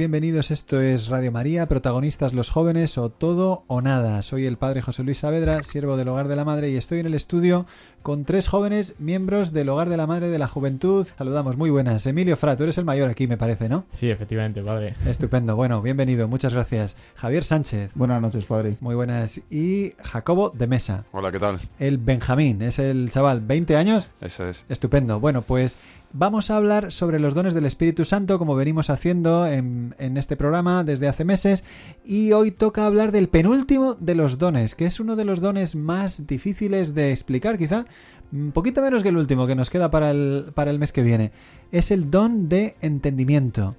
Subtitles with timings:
[0.00, 0.50] Bienvenidos.
[0.50, 4.22] Esto es Radio María, protagonistas los jóvenes o todo o nada.
[4.22, 7.06] Soy el padre José Luis Saavedra, siervo del Hogar de la Madre y estoy en
[7.06, 7.66] el estudio
[8.02, 11.06] con tres jóvenes miembros del Hogar de la Madre de la Juventud.
[11.16, 12.06] Saludamos, muy buenas.
[12.06, 13.84] Emilio Fra, tú eres el mayor aquí, me parece, ¿no?
[13.92, 14.94] Sí, efectivamente, padre.
[15.06, 16.96] Estupendo, bueno, bienvenido, muchas gracias.
[17.16, 17.90] Javier Sánchez.
[17.94, 18.76] Buenas noches, padre.
[18.80, 19.40] Muy buenas.
[19.50, 21.04] Y Jacobo de Mesa.
[21.12, 21.60] Hola, ¿qué tal?
[21.78, 24.08] El Benjamín, es el chaval, ¿20 años?
[24.20, 24.64] Eso es.
[24.68, 25.20] Estupendo.
[25.20, 25.78] Bueno, pues
[26.12, 30.82] Vamos a hablar sobre los dones del Espíritu Santo, como venimos haciendo en, este programa
[30.82, 31.62] desde hace meses,
[32.04, 35.76] y hoy toca hablar del penúltimo de los dones, que es uno de los dones
[35.76, 37.86] más difíciles de explicar, quizá,
[38.32, 41.02] un poquito menos que el último que nos queda para el, para el mes que
[41.02, 41.32] viene.
[41.72, 43.76] Es el don de entendimiento.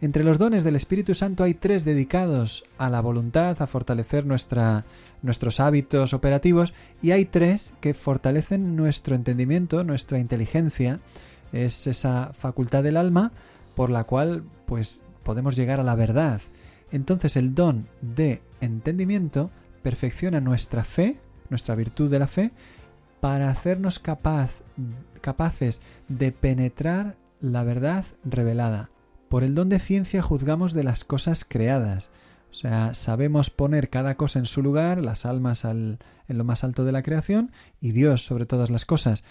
[0.00, 4.84] Entre los dones del Espíritu Santo hay tres dedicados a la voluntad, a fortalecer nuestra,
[5.22, 10.98] nuestros hábitos operativos, y hay tres que fortalecen nuestro entendimiento, nuestra inteligencia,
[11.52, 13.30] es esa facultad del alma
[13.76, 16.40] por la cual pues podemos llegar a la verdad.
[16.90, 19.50] Entonces el don de entendimiento
[19.82, 21.18] perfecciona nuestra fe,
[21.48, 22.50] nuestra virtud de la fe,
[23.22, 28.90] para hacernos capaces de penetrar la verdad revelada.
[29.28, 32.10] Por el don de ciencia juzgamos de las cosas creadas.
[32.50, 36.64] O sea, sabemos poner cada cosa en su lugar, las almas al, en lo más
[36.64, 39.22] alto de la creación y Dios sobre todas las cosas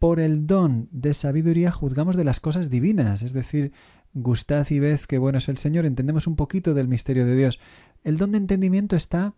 [0.00, 3.72] por el don de sabiduría juzgamos de las cosas divinas, es decir,
[4.12, 7.58] gustad y ved qué bueno es el Señor, entendemos un poquito del misterio de Dios.
[8.04, 9.34] El don de entendimiento está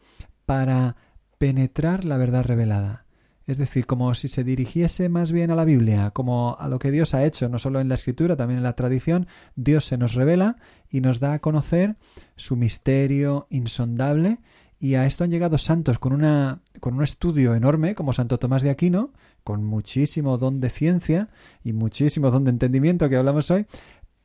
[0.47, 0.97] para
[1.39, 3.05] penetrar la verdad revelada.
[3.49, 6.91] Es decir, como si se dirigiese más bien a la Biblia, como a lo que
[6.91, 9.27] Dios ha hecho, no solo en la escritura, también en la tradición,
[9.57, 10.57] Dios se nos revela
[10.91, 11.97] y nos da a conocer
[12.37, 14.37] su misterio insondable.
[14.79, 18.61] Y a esto han llegado santos con, una, con un estudio enorme, como Santo Tomás
[18.61, 19.15] de Aquino,
[19.45, 21.31] con muchísimo don de ciencia
[21.65, 23.65] y muchísimo don de entendimiento que hablamos hoy,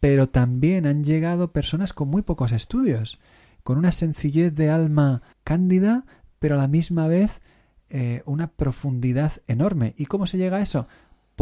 [0.02, 3.20] pero también han llegado personas con muy pocos estudios,
[3.64, 6.06] con una sencillez de alma cándida,
[6.40, 7.40] pero a la misma vez
[7.94, 9.94] eh, una profundidad enorme.
[9.98, 10.88] ¿Y cómo se llega a eso?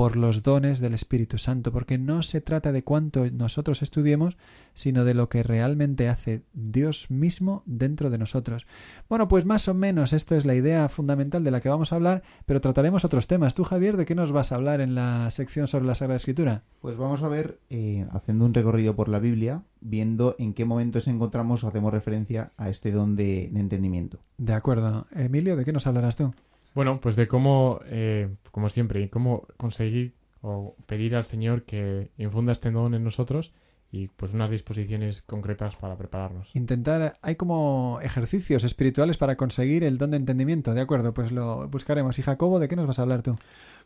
[0.02, 4.36] Por los dones del Espíritu Santo, porque no se trata de cuánto nosotros estudiemos,
[4.74, 8.66] sino de lo que realmente hace Dios mismo dentro de nosotros.
[9.10, 11.98] Bueno, pues más o menos esto es la idea fundamental de la que vamos a
[11.98, 13.54] hablar, pero trataremos otros temas.
[13.54, 16.64] Tú, Javier, ¿de qué nos vas a hablar en la sección sobre la Sagrada Escritura?
[16.82, 21.08] Pues vamos a ver, eh, haciendo un recorrido por la Biblia, viendo en qué momentos
[21.08, 24.18] encontramos o hacemos referencia a este don de entendimiento.
[24.40, 25.06] De acuerdo.
[25.12, 26.34] Emilio, ¿de qué nos hablarás tú?
[26.74, 32.52] Bueno, pues de cómo, eh, como siempre, cómo conseguir o pedir al Señor que infunda
[32.54, 33.54] este don en nosotros
[33.92, 36.50] y pues unas disposiciones concretas para prepararnos.
[36.56, 41.14] Intentar, hay como ejercicios espirituales para conseguir el don de entendimiento, ¿de acuerdo?
[41.14, 42.18] Pues lo buscaremos.
[42.18, 43.38] Y Jacobo, ¿de qué nos vas a hablar tú?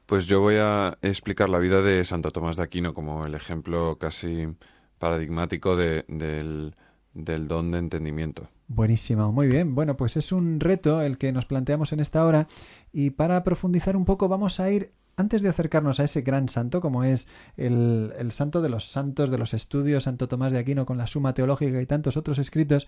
[0.05, 3.97] Pues yo voy a explicar la vida de Santo Tomás de Aquino como el ejemplo
[3.97, 4.47] casi
[4.99, 6.75] paradigmático de, del,
[7.15, 8.49] del don de entendimiento.
[8.67, 9.73] Buenísimo, muy bien.
[9.73, 12.47] Bueno, pues es un reto el que nos planteamos en esta hora
[12.91, 16.81] y para profundizar un poco vamos a ir, antes de acercarnos a ese gran santo,
[16.81, 20.85] como es el, el santo de los santos, de los estudios, Santo Tomás de Aquino
[20.85, 22.87] con la Suma Teológica y tantos otros escritos,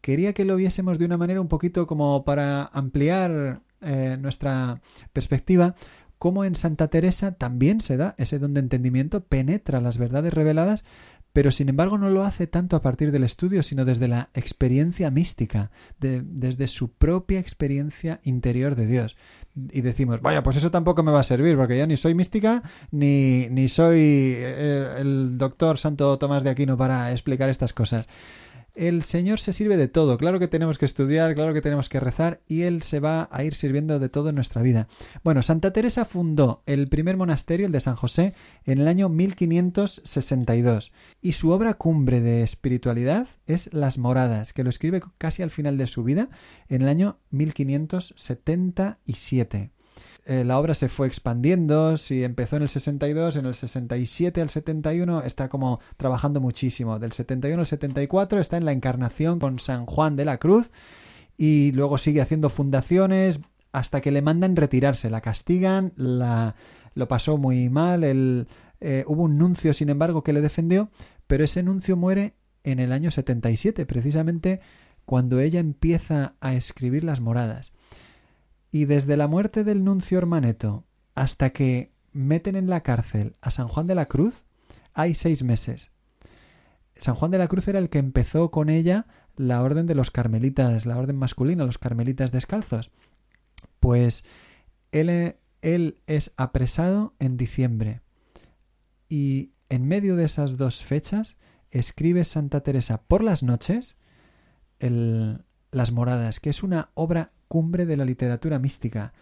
[0.00, 4.80] quería que lo viésemos de una manera un poquito como para ampliar eh, nuestra
[5.12, 5.74] perspectiva,
[6.18, 10.84] como en Santa Teresa también se da ese don de entendimiento, penetra las verdades reveladas,
[11.32, 15.10] pero sin embargo no lo hace tanto a partir del estudio, sino desde la experiencia
[15.10, 15.70] mística,
[16.00, 19.16] desde su propia experiencia interior de Dios.
[19.70, 22.62] Y decimos, vaya, pues eso tampoco me va a servir, porque ya ni soy mística,
[22.90, 28.06] ni, ni soy eh, el doctor Santo Tomás de Aquino para explicar estas cosas.
[28.78, 30.16] El Señor se sirve de todo.
[30.18, 33.42] Claro que tenemos que estudiar, claro que tenemos que rezar y Él se va a
[33.42, 34.86] ir sirviendo de todo en nuestra vida.
[35.24, 38.34] Bueno, Santa Teresa fundó el primer monasterio, el de San José,
[38.64, 44.70] en el año 1562 y su obra cumbre de espiritualidad es Las Moradas, que lo
[44.70, 46.28] escribe casi al final de su vida,
[46.68, 49.72] en el año 1577.
[50.28, 54.50] Eh, la obra se fue expandiendo, si empezó en el 62, en el 67 al
[54.50, 56.98] 71 está como trabajando muchísimo.
[56.98, 60.70] Del 71 al 74 está en la encarnación con San Juan de la Cruz
[61.38, 63.40] y luego sigue haciendo fundaciones
[63.72, 66.56] hasta que le mandan retirarse, la castigan, la,
[66.92, 70.90] lo pasó muy mal, eh, hubo un nuncio sin embargo que le defendió,
[71.26, 72.34] pero ese nuncio muere
[72.64, 74.60] en el año 77, precisamente
[75.06, 77.72] cuando ella empieza a escribir las moradas.
[78.70, 80.84] Y desde la muerte del nuncio Hermaneto
[81.14, 84.44] hasta que meten en la cárcel a San Juan de la Cruz,
[84.94, 85.92] hay seis meses.
[86.96, 89.06] San Juan de la Cruz era el que empezó con ella
[89.36, 92.90] la orden de los carmelitas, la orden masculina, los carmelitas descalzos.
[93.80, 94.24] Pues
[94.92, 98.00] él, él es apresado en diciembre.
[99.08, 101.36] Y en medio de esas dos fechas
[101.70, 103.96] escribe Santa Teresa por las noches
[104.80, 109.12] el, Las Moradas, que es una obra cumbre de la literatura mística,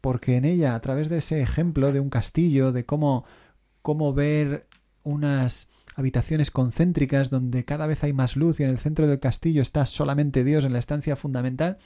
[0.00, 3.24] porque en ella, a través de ese ejemplo de un castillo, de cómo,
[3.82, 4.66] cómo ver
[5.02, 9.60] unas habitaciones concéntricas donde cada vez hay más luz y en el centro del castillo
[9.60, 11.78] está solamente Dios en la estancia fundamental,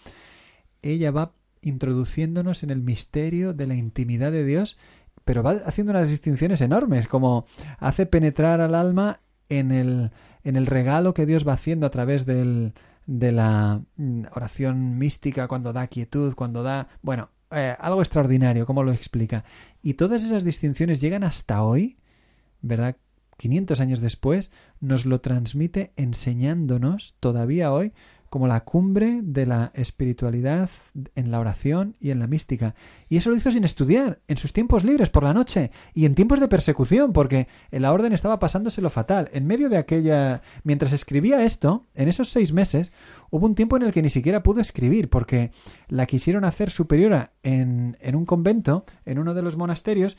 [0.83, 4.77] ella va introduciéndonos en el misterio de la intimidad de Dios,
[5.25, 7.47] pero va haciendo unas distinciones enormes, como
[7.79, 10.11] hace penetrar al alma en el,
[10.43, 12.75] en el regalo que Dios va haciendo a través del,
[13.07, 16.89] de la mm, oración mística, cuando da quietud, cuando da...
[17.03, 19.45] Bueno, eh, algo extraordinario, ¿cómo lo explica?
[19.83, 21.99] Y todas esas distinciones llegan hasta hoy,
[22.63, 22.97] ¿verdad?
[23.37, 27.93] 500 años después, nos lo transmite enseñándonos todavía hoy
[28.35, 30.69] como la cumbre de la espiritualidad
[31.15, 32.75] en la oración y en la mística.
[33.09, 36.17] Y eso lo hizo sin estudiar, en sus tiempos libres por la noche y en
[36.17, 39.29] tiempos de persecución, porque en la orden estaba pasándose lo fatal.
[39.33, 40.43] En medio de aquella...
[40.65, 42.91] Mientras escribía esto, en esos seis meses,
[43.31, 45.53] hubo un tiempo en el que ni siquiera pudo escribir, porque
[45.87, 50.17] la quisieron hacer superiora en, en un convento, en uno de los monasterios,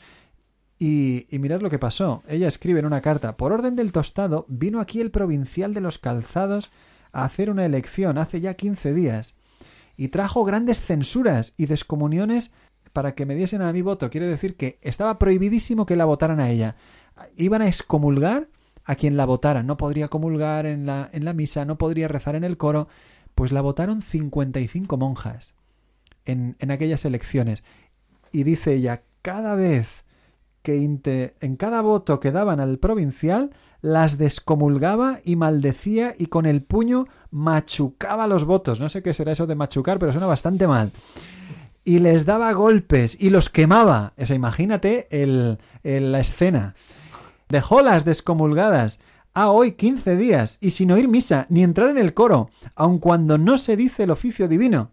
[0.78, 2.22] y, y, mirad lo que pasó.
[2.28, 5.98] Ella escribe en una carta, por orden del tostado, vino aquí el provincial de los
[5.98, 6.70] calzados
[7.16, 9.34] a hacer una elección hace ya 15 días
[9.96, 12.52] y trajo grandes censuras y descomuniones
[12.92, 14.10] para que me diesen a mi voto.
[14.10, 16.76] Quiere decir que estaba prohibidísimo que la votaran a ella.
[17.38, 18.50] Iban a excomulgar
[18.84, 19.62] a quien la votara.
[19.62, 22.86] No podría comulgar en la, en la misa, no podría rezar en el coro.
[23.34, 25.54] Pues la votaron 55 monjas
[26.26, 27.64] en, en aquellas elecciones.
[28.30, 30.04] Y dice ella, cada vez
[30.60, 36.62] que en cada voto que daban al provincial, las descomulgaba y maldecía y con el
[36.62, 38.80] puño machucaba los votos.
[38.80, 40.92] No sé qué será eso de machucar, pero suena bastante mal.
[41.84, 44.12] Y les daba golpes y los quemaba.
[44.18, 46.74] O sea, imagínate el, la escena.
[47.48, 49.00] Dejó las descomulgadas
[49.34, 53.38] a hoy 15 días y sin oír misa ni entrar en el coro, aun cuando
[53.38, 54.90] no se dice el oficio divino.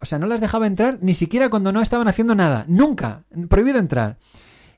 [0.00, 2.64] O sea, no las dejaba entrar ni siquiera cuando no estaban haciendo nada.
[2.68, 3.24] Nunca.
[3.48, 4.18] Prohibido entrar.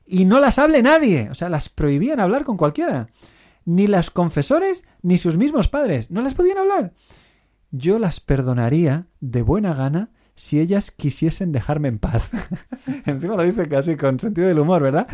[0.05, 1.29] Y no las hable nadie.
[1.29, 3.07] O sea, las prohibían hablar con cualquiera
[3.65, 6.11] ni los confesores ni sus mismos padres.
[6.11, 6.93] No las podían hablar.
[7.71, 12.29] Yo las perdonaría de buena gana si ellas quisiesen dejarme en paz.
[13.05, 15.07] Encima lo dice casi con sentido del humor, ¿verdad?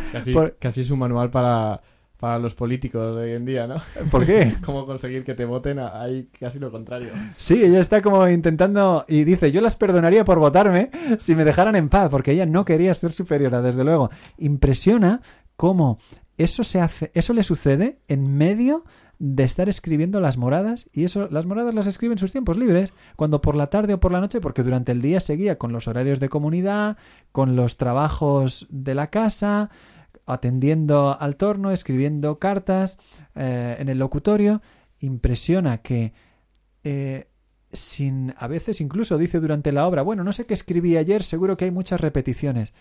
[0.58, 1.82] Casi, es un manual para,
[2.20, 3.76] para los políticos de hoy en día, ¿no?
[4.10, 4.52] ¿Por qué?
[4.64, 7.12] Cómo conseguir que te voten, ahí casi lo contrario.
[7.38, 11.76] Sí, ella está como intentando y dice, yo las perdonaría por votarme si me dejaran
[11.76, 14.10] en paz, porque ella no quería ser superiora, desde luego.
[14.36, 15.22] Impresiona
[15.56, 15.98] cómo
[16.36, 18.84] eso se hace, eso le sucede en medio
[19.18, 22.92] de estar escribiendo las moradas y eso las moradas las escribe en sus tiempos libres,
[23.16, 25.88] cuando por la tarde o por la noche, porque durante el día seguía con los
[25.88, 26.96] horarios de comunidad,
[27.32, 29.70] con los trabajos de la casa,
[30.32, 32.98] atendiendo al torno, escribiendo cartas
[33.34, 34.62] eh, en el locutorio.
[35.00, 36.12] Impresiona que
[36.84, 37.28] eh,
[37.72, 41.56] sin a veces incluso dice durante la obra, bueno, no sé qué escribí ayer, seguro
[41.56, 42.72] que hay muchas repeticiones.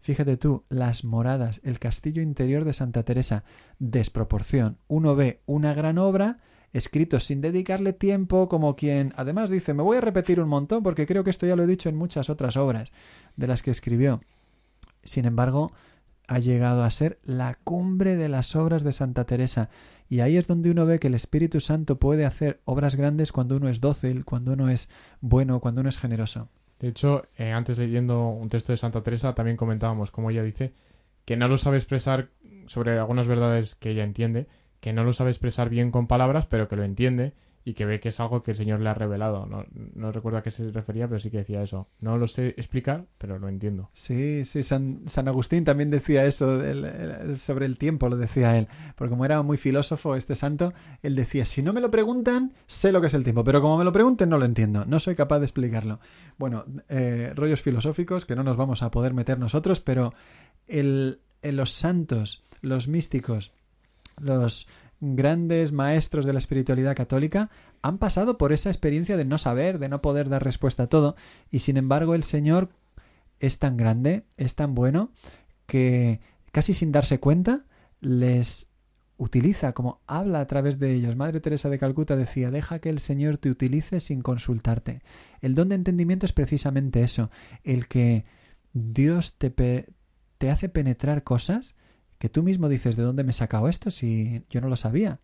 [0.00, 3.44] Fíjate tú, las moradas, el castillo interior de Santa Teresa,
[3.78, 4.76] desproporción.
[4.86, 6.40] Uno ve una gran obra,
[6.74, 11.06] escrito sin dedicarle tiempo, como quien además dice, me voy a repetir un montón porque
[11.06, 12.92] creo que esto ya lo he dicho en muchas otras obras
[13.36, 14.20] de las que escribió.
[15.04, 15.72] Sin embargo,
[16.26, 19.68] ha llegado a ser la cumbre de las obras de Santa Teresa.
[20.08, 23.56] Y ahí es donde uno ve que el Espíritu Santo puede hacer obras grandes cuando
[23.56, 24.88] uno es dócil, cuando uno es
[25.20, 26.48] bueno, cuando uno es generoso.
[26.78, 30.74] De hecho, eh, antes leyendo un texto de Santa Teresa también comentábamos, como ella dice,
[31.24, 32.28] que no lo sabe expresar
[32.66, 34.46] sobre algunas verdades que ella entiende,
[34.80, 37.32] que no lo sabe expresar bien con palabras, pero que lo entiende
[37.64, 39.46] y que ve que es algo que el Señor le ha revelado.
[39.46, 41.88] No, no recuerdo a qué se refería, pero sí que decía eso.
[41.98, 43.88] No lo sé explicar, pero lo entiendo.
[43.94, 46.60] Sí, sí, San, San Agustín también decía eso
[47.36, 48.68] sobre el tiempo, lo decía él.
[48.96, 52.92] Porque como era muy filósofo este santo, él decía, si no me lo preguntan, sé
[52.92, 55.14] lo que es el tiempo, pero como me lo pregunten, no lo entiendo, no soy
[55.14, 56.00] capaz de explicarlo.
[56.36, 60.12] Bueno, eh, rollos filosóficos que no nos vamos a poder meter nosotros, pero
[60.68, 63.52] el, en los santos, los místicos,
[64.18, 64.68] los
[65.04, 67.50] grandes maestros de la espiritualidad católica
[67.82, 71.16] han pasado por esa experiencia de no saber, de no poder dar respuesta a todo,
[71.50, 72.70] y sin embargo el Señor
[73.40, 75.12] es tan grande, es tan bueno,
[75.66, 76.20] que
[76.52, 77.64] casi sin darse cuenta
[78.00, 78.68] les
[79.16, 81.16] utiliza, como habla a través de ellos.
[81.16, 85.02] Madre Teresa de Calcuta decía, deja que el Señor te utilice sin consultarte.
[85.40, 87.30] El don de entendimiento es precisamente eso,
[87.62, 88.24] el que
[88.72, 89.50] Dios te,
[90.38, 91.74] te hace penetrar cosas
[92.24, 95.20] que tú mismo dices, ¿de dónde me he sacado esto si yo no lo sabía?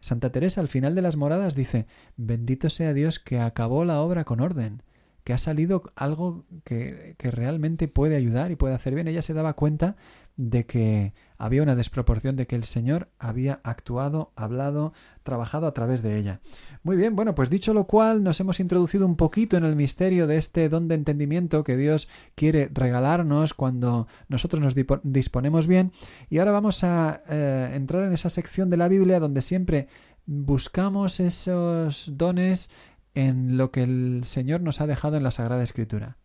[0.00, 1.84] Santa Teresa al final de las moradas dice,
[2.16, 4.82] bendito sea Dios que acabó la obra con orden,
[5.24, 9.08] que ha salido algo que, que realmente puede ayudar y puede hacer bien.
[9.08, 9.96] Ella se daba cuenta
[10.38, 14.92] de que había una desproporción, de que el Señor había actuado, hablado,
[15.22, 16.40] trabajado a través de ella.
[16.82, 20.26] Muy bien, bueno, pues dicho lo cual, nos hemos introducido un poquito en el misterio
[20.26, 25.92] de este don de entendimiento que Dios quiere regalarnos cuando nosotros nos disponemos bien.
[26.28, 29.88] Y ahora vamos a eh, entrar en esa sección de la Biblia donde siempre
[30.26, 32.70] buscamos esos dones
[33.14, 36.16] en lo que el Señor nos ha dejado en la Sagrada Escritura.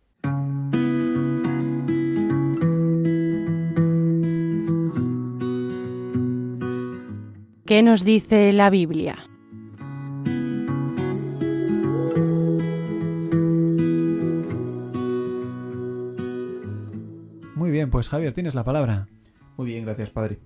[7.74, 9.16] ¿Qué nos dice la Biblia?
[17.54, 19.08] Muy bien, pues Javier, tienes la palabra.
[19.56, 20.38] Muy bien, gracias, padre.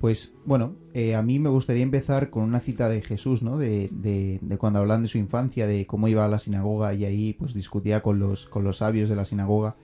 [0.00, 3.56] Pues bueno, eh, a mí me gustaría empezar con una cita de Jesús, ¿no?
[3.56, 7.04] De, de- de cuando hablan de su infancia, de cómo iba a la sinagoga y
[7.04, 9.76] ahí pues discutía con los, con los sabios de la sinagoga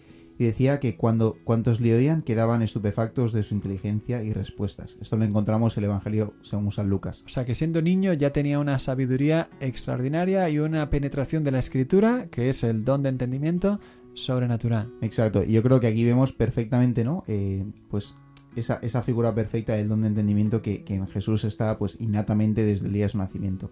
[0.43, 4.97] y decía que cuando cuantos le oían quedaban estupefactos de su inteligencia y respuestas.
[5.01, 7.23] Esto lo encontramos en el Evangelio según San Lucas.
[7.25, 11.61] O sea que siendo niño ya tenía una sabiduría extraordinaria y una penetración de la
[11.61, 13.79] escritura, que es el don de entendimiento
[14.15, 14.93] sobrenatural.
[15.01, 17.23] Exacto, y yo creo que aquí vemos perfectamente, ¿no?
[17.29, 18.17] Eh, pues
[18.57, 22.65] esa, esa figura perfecta del don de entendimiento que, que en Jesús está pues innatamente
[22.65, 23.71] desde el día de su nacimiento.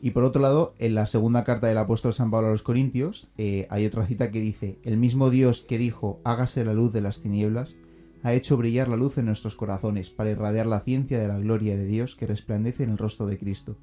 [0.00, 3.28] Y por otro lado, en la segunda carta del apóstol San Pablo a los Corintios,
[3.38, 7.00] eh, hay otra cita que dice, el mismo Dios que dijo, hágase la luz de
[7.00, 7.76] las tinieblas,
[8.22, 11.76] ha hecho brillar la luz en nuestros corazones para irradiar la ciencia de la gloria
[11.76, 13.76] de Dios que resplandece en el rostro de Cristo.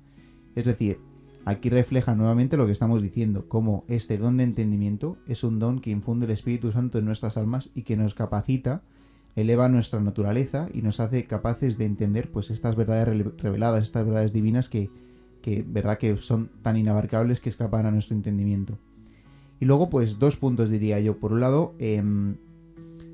[0.56, 1.00] Es decir,
[1.46, 5.80] aquí refleja nuevamente lo que estamos diciendo, cómo este don de entendimiento es un don
[5.80, 8.84] que infunde el Espíritu Santo en nuestras almas y que nos capacita,
[9.36, 14.32] eleva nuestra naturaleza y nos hace capaces de entender pues estas verdades reveladas, estas verdades
[14.32, 14.90] divinas que,
[15.44, 18.80] que verdad que son tan inabarcables que escapan a nuestro entendimiento.
[19.60, 21.20] Y luego pues dos puntos diría yo.
[21.20, 22.38] Por un lado, em,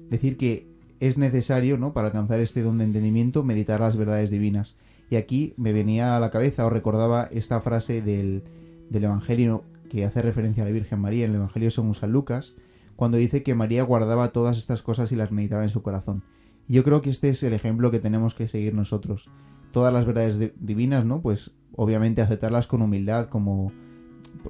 [0.10, 0.68] decir que
[1.00, 1.92] es necesario, ¿no?
[1.92, 4.78] Para alcanzar este don de entendimiento, meditar las verdades divinas.
[5.10, 8.44] Y aquí me venía a la cabeza o recordaba esta frase del,
[8.92, 12.56] del Evangelio que hace referencia a la Virgen María en el Evangelio según San Lucas,
[12.96, 16.22] cuando dice que María guardaba todas estas cosas y las meditaba en su corazón.
[16.70, 19.30] Yo creo que este es el ejemplo que tenemos que seguir nosotros.
[19.72, 21.22] Todas las verdades di- divinas, ¿no?
[21.22, 23.72] Pues obviamente aceptarlas con humildad, como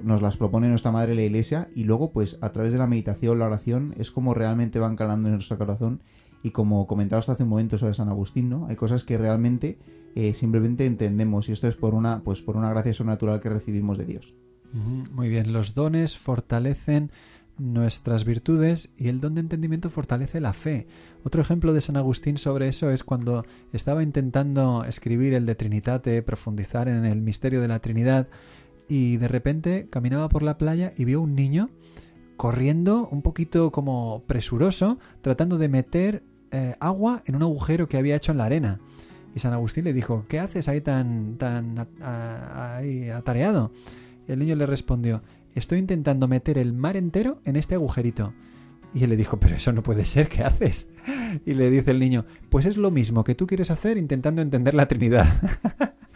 [0.02, 3.38] nos las propone nuestra madre la iglesia, y luego, pues a través de la meditación,
[3.38, 6.02] la oración, es como realmente van calando en nuestro corazón.
[6.42, 8.66] Y como comentaba hasta hace un momento sobre San Agustín, ¿no?
[8.66, 9.78] Hay cosas que realmente
[10.14, 13.98] eh, simplemente entendemos, y esto es por una, pues por una gracia sobrenatural que recibimos
[13.98, 14.34] de Dios.
[15.12, 17.10] Muy bien, los dones fortalecen
[17.60, 20.86] nuestras virtudes y el don de entendimiento fortalece la fe.
[21.22, 26.22] Otro ejemplo de San Agustín sobre eso es cuando estaba intentando escribir el de Trinitate,
[26.22, 28.28] profundizar en el misterio de la Trinidad
[28.88, 31.70] y de repente caminaba por la playa y vio un niño
[32.36, 38.16] corriendo un poquito como presuroso, tratando de meter eh, agua en un agujero que había
[38.16, 38.80] hecho en la arena.
[39.34, 41.86] Y San Agustín le dijo, ¿qué haces ahí tan, tan
[43.12, 43.70] atareado?
[44.26, 45.22] El niño le respondió,
[45.54, 48.32] estoy intentando meter el mar entero en este agujerito.
[48.92, 50.88] Y él le dijo, pero eso no puede ser, ¿qué haces?
[51.46, 54.74] Y le dice el niño, pues es lo mismo que tú quieres hacer intentando entender
[54.74, 55.26] la Trinidad.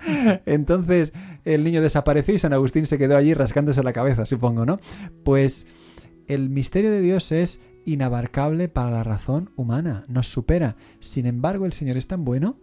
[0.44, 1.12] Entonces
[1.44, 4.80] el niño desapareció y San Agustín se quedó allí rascándose la cabeza, supongo, ¿no?
[5.22, 5.66] Pues
[6.26, 10.76] el misterio de Dios es inabarcable para la razón humana, nos supera.
[11.00, 12.58] Sin embargo, el Señor es tan bueno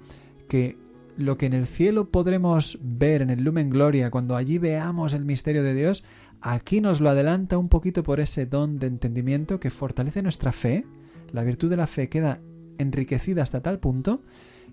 [0.47, 0.77] que
[1.17, 5.25] lo que en el cielo podremos ver en el Lumen Gloria, cuando allí veamos el
[5.25, 6.03] misterio de Dios,
[6.41, 10.85] aquí nos lo adelanta un poquito por ese don de entendimiento que fortalece nuestra fe.
[11.31, 12.39] La virtud de la fe queda
[12.77, 14.21] enriquecida hasta tal punto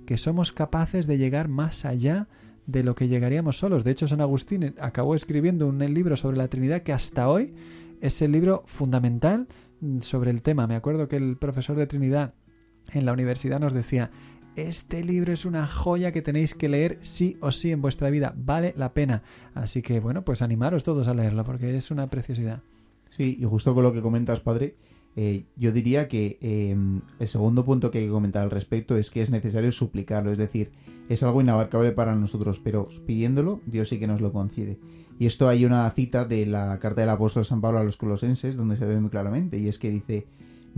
[0.07, 2.29] que somos capaces de llegar más allá
[2.67, 3.85] de lo que llegaríamos solos.
[3.85, 7.55] De hecho, San Agustín acabó escribiendo un libro sobre la Trinidad que hasta hoy
[8.01, 9.49] es el libro fundamental
[10.01, 10.67] sobre el tema.
[10.67, 12.35] Me acuerdo que el profesor de Trinidad
[12.93, 14.11] en la universidad nos decía,
[14.63, 18.35] este libro es una joya que tenéis que leer sí o sí en vuestra vida,
[18.37, 19.23] vale la pena.
[19.55, 22.63] Así que bueno, pues animaros todos a leerlo porque es una preciosidad.
[23.11, 24.77] Sí, y justo con lo que comentas, padre,
[25.17, 29.11] eh, yo diría que em, el segundo punto que hay que comentar al respecto es
[29.11, 30.71] que es necesario suplicarlo, es decir,
[31.09, 34.79] es algo inabarcable para nosotros, pero pidiéndolo, Dios sí que nos lo concede.
[35.19, 38.57] Y esto hay una cita de la carta del apóstol San Pablo a los colosenses
[38.57, 40.27] donde se ve muy claramente, y es que dice,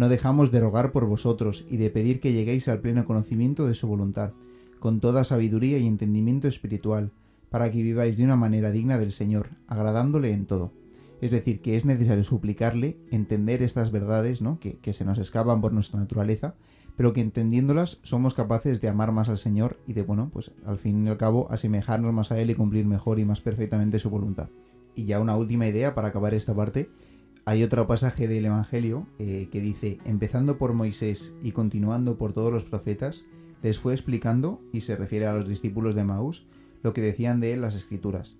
[0.01, 3.75] no dejamos de rogar por vosotros y de pedir que lleguéis al pleno conocimiento de
[3.75, 4.33] su voluntad,
[4.79, 7.13] con toda sabiduría y entendimiento espiritual,
[7.51, 10.73] para que viváis de una manera digna del Señor, agradándole en todo.
[11.21, 14.59] Es decir, que es necesario suplicarle entender estas verdades ¿no?
[14.59, 16.55] que, que se nos escapan por nuestra naturaleza,
[16.97, 20.79] pero que entendiéndolas somos capaces de amar más al Señor y de, bueno, pues al
[20.79, 24.09] fin y al cabo asemejarnos más a Él y cumplir mejor y más perfectamente su
[24.09, 24.49] voluntad.
[24.95, 26.89] Y ya una última idea para acabar esta parte,
[27.45, 32.53] hay otro pasaje del Evangelio eh, que dice, empezando por Moisés y continuando por todos
[32.53, 33.27] los profetas,
[33.63, 36.47] les fue explicando, y se refiere a los discípulos de Maús,
[36.83, 38.37] lo que decían de él las escrituras.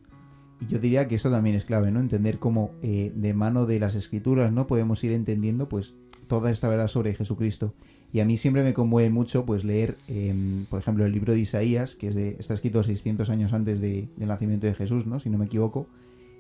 [0.61, 2.01] Y yo diría que esto también es clave, ¿no?
[2.01, 5.95] Entender cómo eh, de mano de las escrituras no podemos ir entendiendo pues
[6.27, 7.75] toda esta verdad sobre Jesucristo.
[8.13, 11.41] Y a mí siempre me conmueve mucho pues leer, em, por ejemplo, el libro de
[11.41, 15.21] Isaías, que está escrito 600 años antes de, del nacimiento de Jesús, ¿no?
[15.21, 15.87] Si no me equivoco,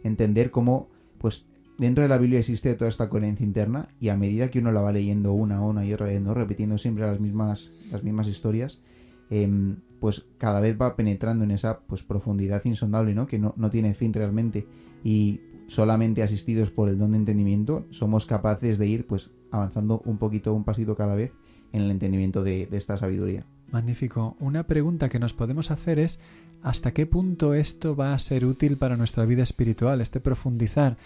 [0.02, 0.88] entender cómo
[1.18, 1.46] pues
[1.80, 4.82] dentro de la Biblia existe toda esta coherencia interna y a medida que uno la
[4.82, 8.82] va leyendo una, una y otra repitiendo siempre las mismas, las mismas historias,
[9.30, 13.26] em, pues cada vez va penetrando en esa pues profundidad insondable, ¿no?
[13.26, 14.66] Que no, no tiene fin realmente.
[15.02, 20.18] Y solamente asistidos por el don de entendimiento somos capaces de ir pues avanzando un
[20.18, 21.32] poquito, un pasito cada vez
[21.72, 23.46] en el entendimiento de esta sabiduría.
[23.70, 24.36] Magnífico.
[24.40, 26.18] Una pregunta que nos podemos hacer es
[26.62, 30.00] ¿hasta qué punto esto va a ser útil para nuestra vida espiritual?
[30.00, 30.96] Este profundizar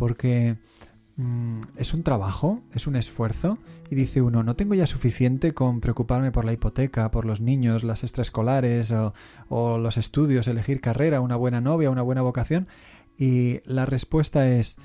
[0.00, 0.56] porque
[1.16, 3.58] mm, es un trabajo, es un esfuerzo,
[3.90, 7.84] y dice uno, no tengo ya suficiente con preocuparme por la hipoteca, por los niños,
[7.84, 9.12] las extraescolares o,
[9.50, 12.66] o los estudios, elegir carrera, una buena novia, una buena vocación.
[13.18, 14.78] Y la respuesta es,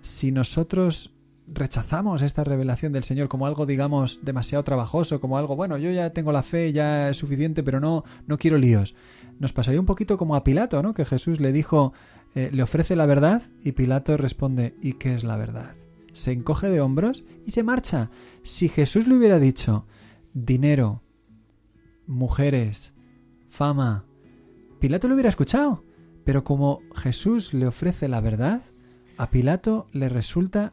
[0.00, 1.12] si nosotros
[1.48, 6.10] rechazamos esta revelación del Señor como algo, digamos, demasiado trabajoso, como algo, bueno, yo ya
[6.10, 8.94] tengo la fe, ya es suficiente, pero no, no quiero líos.
[9.40, 10.94] Nos pasaría un poquito como a Pilato, ¿no?
[10.94, 11.94] Que Jesús le dijo,
[12.34, 15.74] eh, le ofrece la verdad y Pilato responde, ¿y qué es la verdad?
[16.12, 18.10] Se encoge de hombros y se marcha.
[18.42, 19.86] Si Jesús le hubiera dicho,
[20.34, 21.02] dinero,
[22.06, 22.92] mujeres,
[23.48, 24.04] fama,
[24.80, 25.84] Pilato lo hubiera escuchado.
[26.24, 28.62] Pero como Jesús le ofrece la verdad,
[29.16, 30.72] a Pilato le resulta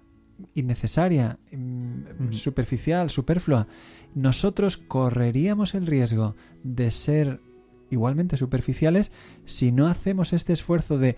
[0.54, 3.68] innecesaria, mm, superficial, superflua.
[4.16, 7.42] Nosotros correríamos el riesgo de ser
[7.90, 9.12] igualmente superficiales
[9.46, 11.18] si no hacemos este esfuerzo de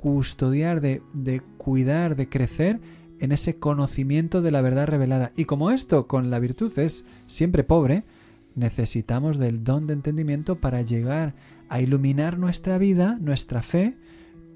[0.00, 2.80] custodiar, de, de cuidar, de crecer
[3.18, 5.30] en ese conocimiento de la verdad revelada.
[5.36, 8.04] Y como esto con la virtud es siempre pobre,
[8.54, 11.34] necesitamos del don de entendimiento para llegar
[11.68, 13.98] a iluminar nuestra vida, nuestra fe,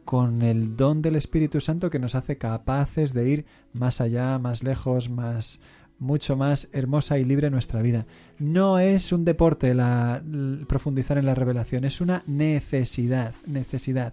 [0.07, 4.63] con el don del Espíritu Santo que nos hace capaces de ir más allá, más
[4.63, 5.61] lejos, más
[6.05, 8.07] mucho más hermosa y libre nuestra vida.
[8.39, 10.23] No es un deporte la,
[10.69, 14.13] profundizar en la revelación, es una necesidad, necesidad.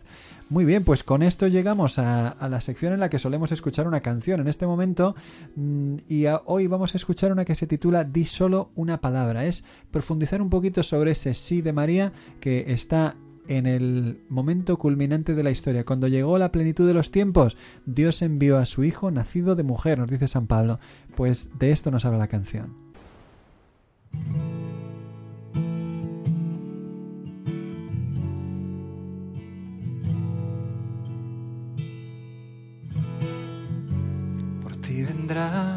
[0.49, 4.01] Muy bien, pues con esto llegamos a, la sección en la que solemos escuchar una
[4.01, 5.15] canción en este momento
[5.55, 9.45] mm, y hoy vamos a escuchar una que se titula Di solo una palabra.
[9.45, 13.15] Es profundizar un poquito sobre ese sí de María que está
[13.57, 18.21] en el momento culminante de la historia, cuando llegó la plenitud de los tiempos, Dios
[18.21, 20.79] envió a su Hijo nacido de mujer, nos dice San Pablo.
[21.15, 22.73] Pues de esto nos habla la canción.
[34.63, 35.75] Por ti vendrá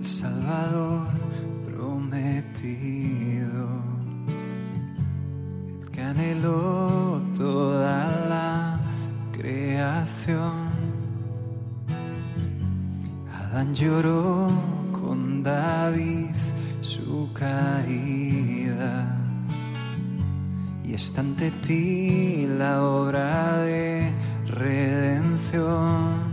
[0.00, 1.07] el Salvador
[6.08, 8.80] que anheló toda la
[9.32, 10.68] creación.
[13.32, 14.50] Adán lloró
[14.92, 16.34] con David
[16.80, 19.16] su caída
[20.84, 24.12] y está ante ti la obra de
[24.46, 26.28] redención.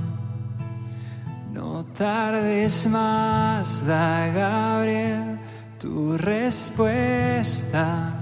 [1.53, 5.39] No tardes más, da Gabriel
[5.79, 8.14] tu respuesta.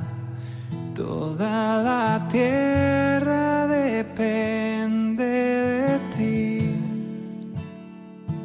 [0.95, 6.75] Toda la tierra depende de ti.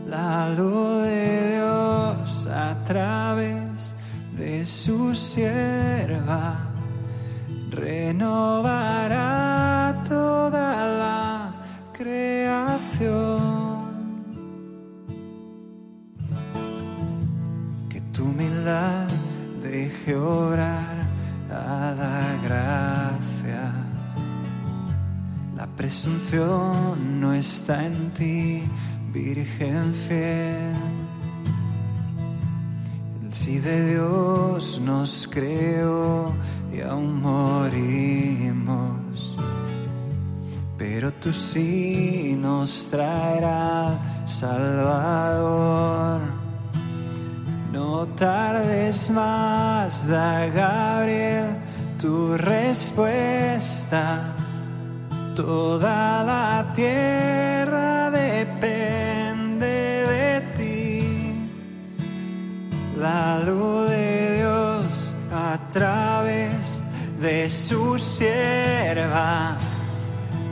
[0.06, 3.94] La luz de Dios a través
[4.38, 6.54] de su sierva
[7.70, 9.22] renovará
[10.08, 11.52] toda la
[11.92, 13.38] creación.
[17.90, 19.06] Que tu humildad
[19.62, 21.07] deje obrar
[21.50, 23.72] a la gracia.
[25.56, 28.62] La presunción no está en ti,
[29.12, 30.74] Virgen fiel.
[33.22, 36.32] El sí de Dios nos creó
[36.72, 39.36] y aún morimos.
[40.76, 46.37] Pero tú sí nos traerá Salvador.
[47.72, 51.44] No tardes más, da Gabriel
[51.98, 54.34] tu respuesta.
[55.36, 61.50] Toda la tierra depende de ti.
[62.98, 66.82] La luz de Dios a través
[67.20, 69.58] de su sierva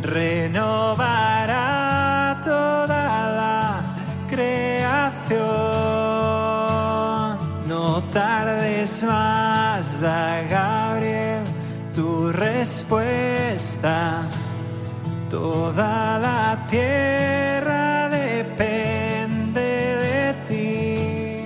[0.03, 1.76] renovará
[10.01, 11.43] da Gabriel
[11.95, 14.29] tu respuesta.
[15.31, 19.71] Toda la tierra depende
[20.05, 21.45] de ti.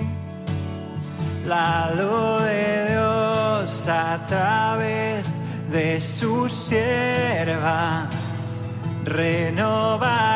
[1.45, 5.31] La luz de Dios a través
[5.71, 8.07] de su sierva
[9.05, 10.30] renovará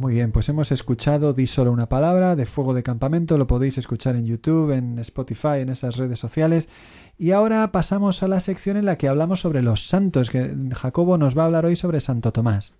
[0.00, 3.76] Muy bien, pues hemos escuchado Di solo una palabra de Fuego de Campamento, lo podéis
[3.76, 6.70] escuchar en YouTube, en Spotify, en esas redes sociales.
[7.18, 11.18] Y ahora pasamos a la sección en la que hablamos sobre los santos, que Jacobo
[11.18, 12.72] nos va a hablar hoy sobre Santo Tomás.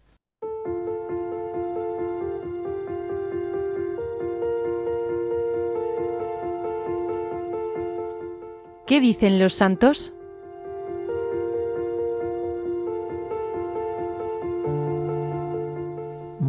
[8.87, 10.15] ¿Qué dicen los santos?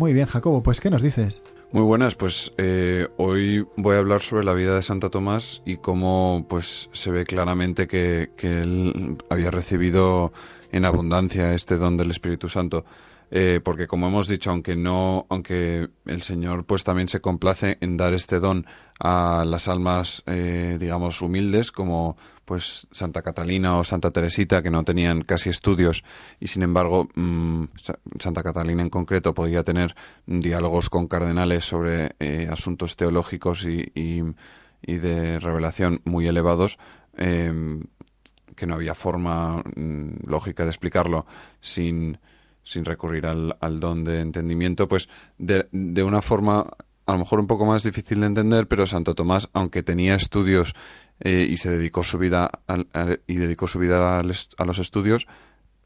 [0.01, 1.43] Muy bien, Jacobo, pues ¿qué nos dices?
[1.71, 5.77] Muy buenas, pues eh, hoy voy a hablar sobre la vida de Santo Tomás y
[5.77, 10.33] cómo pues se ve claramente que, que él había recibido
[10.71, 12.83] en abundancia este don del Espíritu Santo.
[13.33, 17.95] Eh, porque como hemos dicho, aunque no, aunque el Señor pues también se complace en
[17.95, 18.65] dar este don
[18.99, 24.83] a las almas, eh, digamos, humildes, como pues Santa Catalina o Santa Teresita, que no
[24.83, 26.03] tenían casi estudios
[26.41, 32.11] y sin embargo mm, Sa- Santa Catalina en concreto podía tener diálogos con cardenales sobre
[32.19, 34.23] eh, asuntos teológicos y, y-
[34.83, 36.77] y de revelación muy elevados.
[37.15, 37.83] em,
[38.55, 41.25] que no había forma mm, lógica de explicarlo
[41.61, 42.19] sin,
[42.63, 46.67] sin recurrir al, al don de entendimiento, pues de, de una forma
[47.05, 50.75] a lo mejor un poco más difícil de entender, pero Santo Tomás, aunque tenía estudios
[51.19, 52.87] eh, y se dedicó su vida al-
[53.27, 55.27] y dedicó su vida al a los estudios,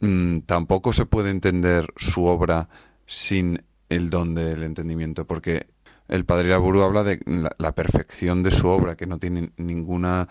[0.01, 2.69] mm, tampoco se puede entender su obra
[3.05, 5.67] sin el don del entendimiento, porque
[6.07, 7.19] el padre Laburu habla de
[7.57, 10.27] la perfección de su obra, que no tiene ninguna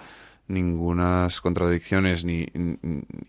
[0.48, 2.46] ningunas contradicciones ni,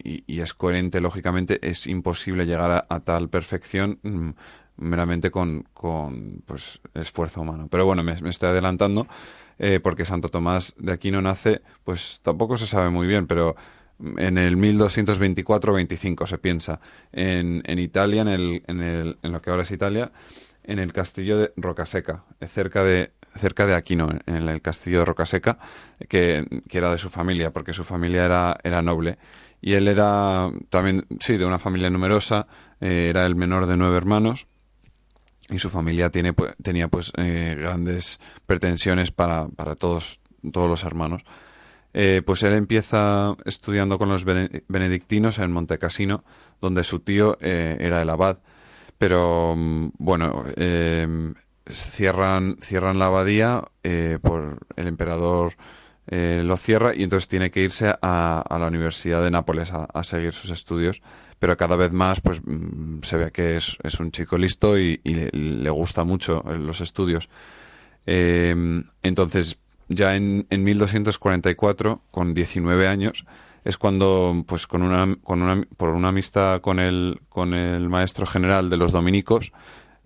[0.04, 4.30] y, es coherente lógicamente, es imposible llegar a, tal perfección mm,
[4.78, 7.68] meramente con, con pues, esfuerzo humano.
[7.70, 9.08] Pero bueno, me, estoy adelantando
[9.58, 13.56] eh, porque Santo Tomás de Aquino nace, pues tampoco se sabe muy bien, pero
[14.18, 16.82] en el 1224-25 se piensa,
[17.14, 20.12] en, en Italia, en, el, en, el, en lo que ahora es Italia,
[20.68, 25.58] en el castillo de Rocaseca, cerca de, cerca de Aquino, en el castillo de Rocaseca,
[26.10, 29.18] que, que era de su familia, porque su familia era, era noble.
[29.62, 32.48] Y él era también, sí, de una familia numerosa,
[32.80, 34.48] eh, era el menor de nueve hermanos,
[35.50, 40.20] y su familia tiene, pues, tenía pues eh, grandes pretensiones para, para todos,
[40.52, 41.24] todos los hermanos.
[41.94, 46.26] Eh, pues él empieza estudiando con los benedictinos en Montecassino,
[46.60, 48.40] donde su tío era el abad.
[48.98, 50.46] Pero mm, bueno,
[51.68, 55.54] cierran, cierran la abadía eh, por el emperador
[56.08, 60.34] eh, lo cierra y entonces tiene que irse a, la Universidad de Nápoles a, seguir
[60.34, 61.02] sus estudios.
[61.40, 65.00] Pero cada vez más pues mm, se ve que es, es un chico listo y,
[65.04, 67.30] le, le, gusta mucho eh, los estudios.
[68.06, 73.26] entonces, ya en, en 1244, con 19 años,
[73.66, 78.28] es cuando, pues con una, con una, por una amistad con el, con el maestro
[78.28, 79.52] general de los dominicos,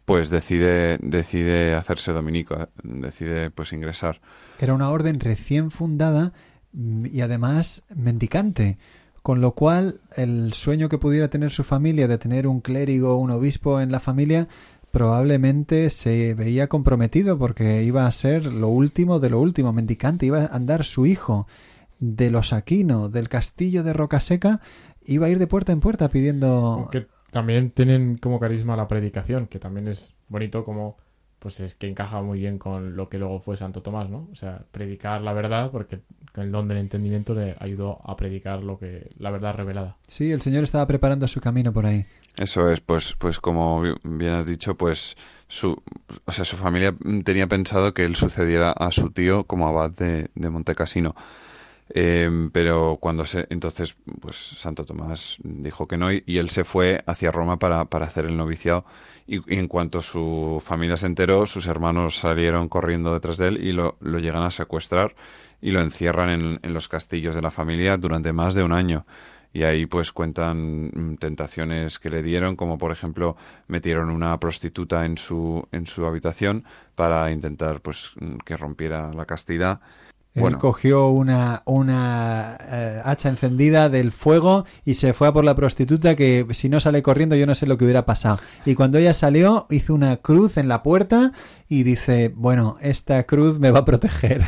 [0.06, 4.22] pues decide, decide hacerse dominico, eh, decide pues ingresar.
[4.60, 6.32] Era una orden recién fundada
[6.72, 8.78] mm, y además mendicante,
[9.22, 13.30] con lo cual el sueño que pudiera tener su familia de tener un clérigo un
[13.30, 14.48] obispo en la familia
[14.92, 20.46] probablemente se veía comprometido porque iba a ser lo último de lo último, mendicante, iba
[20.46, 21.46] a andar su hijo
[22.00, 24.62] de los Aquino, del castillo de Rocaseca,
[25.04, 26.90] iba a ir de puerta en puerta pidiendo
[27.32, 30.98] también tienen como carisma la predicación, que también es bonito como
[31.40, 34.28] pues es que encaja muy bien con lo que luego fue Santo Tomás, ¿no?
[34.30, 36.02] O sea, predicar la verdad, porque
[36.36, 39.96] el don del entendimiento le ayudó a predicar lo que la verdad revelada.
[40.06, 42.06] Sí, el Señor estaba preparando su camino por ahí.
[42.36, 45.16] Eso es, pues, pues como bien has dicho, pues
[45.48, 45.82] su,
[46.26, 50.30] o sea, su familia tenía pensado que él sucediera a su tío como abad de,
[50.36, 51.16] de Montecasino.
[51.92, 57.02] Em, pero cuando se, entonces, pues Santo Tomás dijo que no y, él se fue
[57.08, 58.86] hacia Roma para, para hacer el noviciado.
[59.28, 63.72] Y, en cuanto su familia se enteró, sus hermanos salieron corriendo detrás de él y
[63.72, 65.16] lo, lo llegan a secuestrar
[65.62, 69.06] y lo encierran en, en, los castillos de la familia durante más de un año.
[69.52, 73.36] Y ahí pues cuentan mm, tentaciones que le dieron, como por ejemplo
[73.68, 78.12] metieron una prostituta en su, en su habitación para intentar pues
[78.46, 79.82] que rompiera la castidad
[80.36, 85.56] él cogió una, una eh, hacha encendida del fuego y se fue a por la
[85.56, 88.40] prostituta que si no sale corriendo yo no sé lo que hubiera pasado.
[88.66, 91.34] Y cuando ella salió hizo una cruz en la puerta
[91.68, 94.44] y dice, bueno, esta cruz me va a proteger.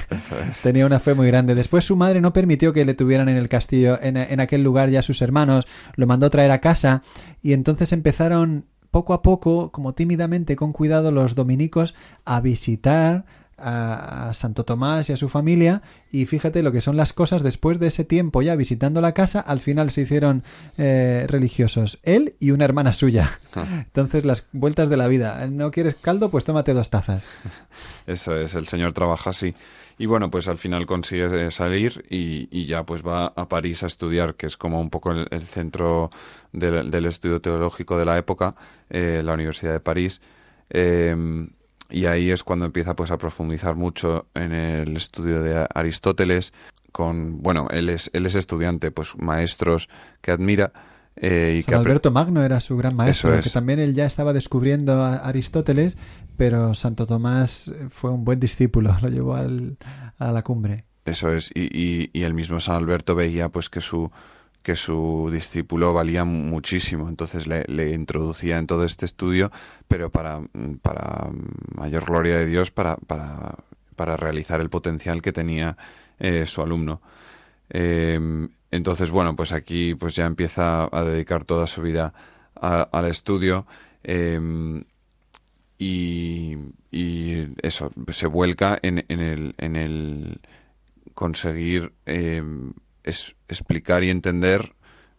[0.63, 1.55] Tenía una fe muy grande.
[1.55, 4.89] Después su madre no permitió que le tuvieran en el castillo, en, en aquel lugar
[4.89, 7.01] ya sus hermanos, lo mandó traer a casa
[7.41, 13.25] y entonces empezaron poco a poco, como tímidamente, con cuidado, los dominicos a visitar
[13.61, 17.79] a, Santo Tomás y a su familia y fíjate lo que son las cosas después
[17.79, 20.43] de ese tiempo ya visitando la casa, al final se hicieron
[20.77, 23.39] eh, religiosos, él y una hermana suya.
[23.55, 23.65] Ah.
[23.85, 26.29] Entonces las vueltas de la vida, ¿no quieres caldo?
[26.29, 27.25] Pues tómate dos tazas.
[28.07, 29.55] Eso es, el señor trabaja así.
[29.97, 34.33] Y bueno, pues al final consigue salir y, ya pues va a París a estudiar,
[34.33, 36.09] que es como un poco el, centro
[36.51, 38.55] del, estudio teológico de la época,
[38.89, 40.19] eh, la Universidad de París.
[40.71, 41.15] Eh,
[41.91, 46.53] y ahí es cuando empieza pues a profundizar mucho en el estudio de Aristóteles
[46.91, 49.89] con bueno él es él es estudiante pues maestros
[50.21, 50.71] que admira
[51.15, 55.03] eh, y que Alberto Magno era su gran maestro que también él ya estaba descubriendo
[55.03, 55.97] a Aristóteles
[56.37, 59.77] pero Santo Tomás fue un buen discípulo lo llevó al,
[60.17, 60.85] a la cumbre.
[61.05, 64.11] Eso es y, y, y el mismo San Alberto veía pues que su
[64.63, 69.51] que su discípulo valía muchísimo, entonces le, le, introducía en todo este estudio,
[69.87, 70.41] pero para,
[70.81, 71.29] para
[71.75, 73.55] mayor gloria de Dios, para, para,
[73.95, 75.77] para realizar el potencial que tenía
[76.19, 77.01] eh, su alumno.
[77.69, 82.13] Em, entonces, bueno, pues aquí pues ya empieza a dedicar toda su vida
[82.53, 83.65] al estudio
[84.03, 84.83] em,
[85.79, 86.55] y,
[86.91, 90.41] y, eso, se vuelca en, en, el, en el
[91.15, 94.73] conseguir em, es explicar y entender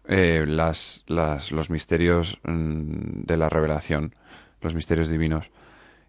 [0.06, 4.14] eh, las, las, los misterios mm, de la revelación,
[4.60, 5.50] los misterios divinos.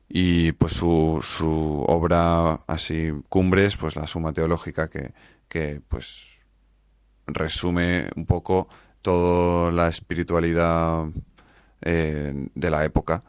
[0.10, 5.14] Y pues su, su obra así cumbres, pues la suma teológica que,
[5.48, 6.46] que pues
[7.26, 8.68] resume un poco
[9.02, 11.06] toda la espiritualidad
[11.82, 13.24] eh, de la época.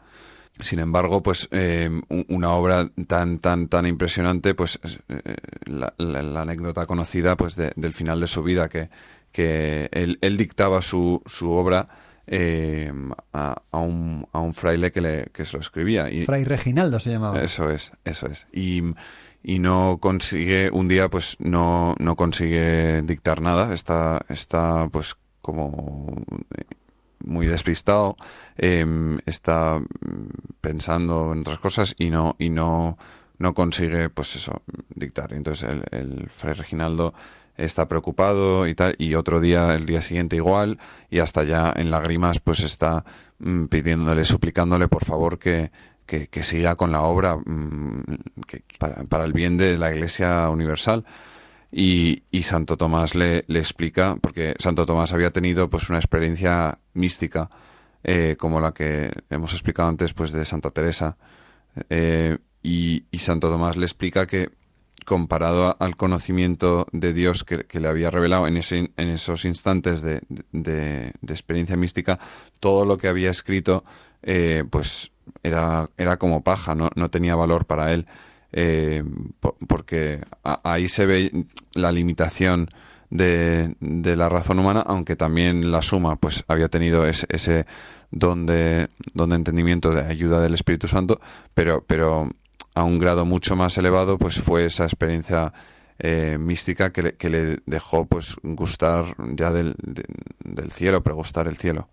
[0.60, 5.36] Sin embargo, pues eh, un- una obra tan tan tan impresionante, pues eh,
[5.66, 8.88] la, la- la anécdota conocida, pues de- del final de su vida que
[9.32, 11.88] que él, él dictaba su, su obra
[12.28, 12.92] eh,
[13.32, 17.00] a, a un, a un fraile que, le, que se lo escribía y Fray Reginaldo
[17.00, 17.42] se llamaba.
[17.42, 18.46] eso es, eso es.
[18.52, 18.80] Y,
[19.42, 26.14] y no consigue, un día pues no, no consigue dictar nada, está, está pues como
[27.24, 28.16] muy despistado,
[28.56, 29.80] em, está
[30.60, 32.98] pensando en otras cosas y no, y no,
[33.38, 34.62] no consigue pues eso,
[34.94, 35.32] dictar.
[35.32, 37.14] Entonces el, el fray Reginaldo
[37.56, 40.78] está preocupado y tal, y otro día, el día siguiente igual,
[41.10, 43.04] y hasta ya en lágrimas pues está
[43.38, 45.70] mm, pidiéndole, suplicándole por favor que,
[46.06, 48.02] que, siga con la obra mm,
[49.08, 51.04] para el bien de la Iglesia Universal.
[51.76, 57.50] Y, Santo Tomás le, explica, porque Santo Tomás había tenido pues una experiencia mística,
[58.04, 61.16] eh, como la que hemos explicado antes pues de Santa Teresa,
[61.90, 64.50] eh, y, Santo Tomás le explica que
[65.04, 70.00] comparado al conocimiento de Dios que, que le había revelado en, ese, en esos instantes
[70.00, 72.20] de, de- de experiencia mística,
[72.60, 73.82] todo lo que había escrito
[74.22, 75.10] eh, pues
[75.42, 78.06] era, era como paja, no, no tenía valor para él,
[78.56, 79.02] eh,
[79.40, 80.20] po- porque
[80.62, 82.68] ahí se ve la limitación
[83.10, 87.66] de, de la razón humana, aunque también la suma pues había tenido ese, ese
[88.10, 91.20] don, de, don de entendimiento de ayuda del Espíritu Santo,
[91.52, 92.30] pero, pero
[92.74, 95.52] a un grado mucho más elevado pues fue esa experiencia
[95.98, 100.04] eh, mística que le, que le dejó pues gustar ya del, de-
[100.44, 101.88] del cielo, pregustar el cielo.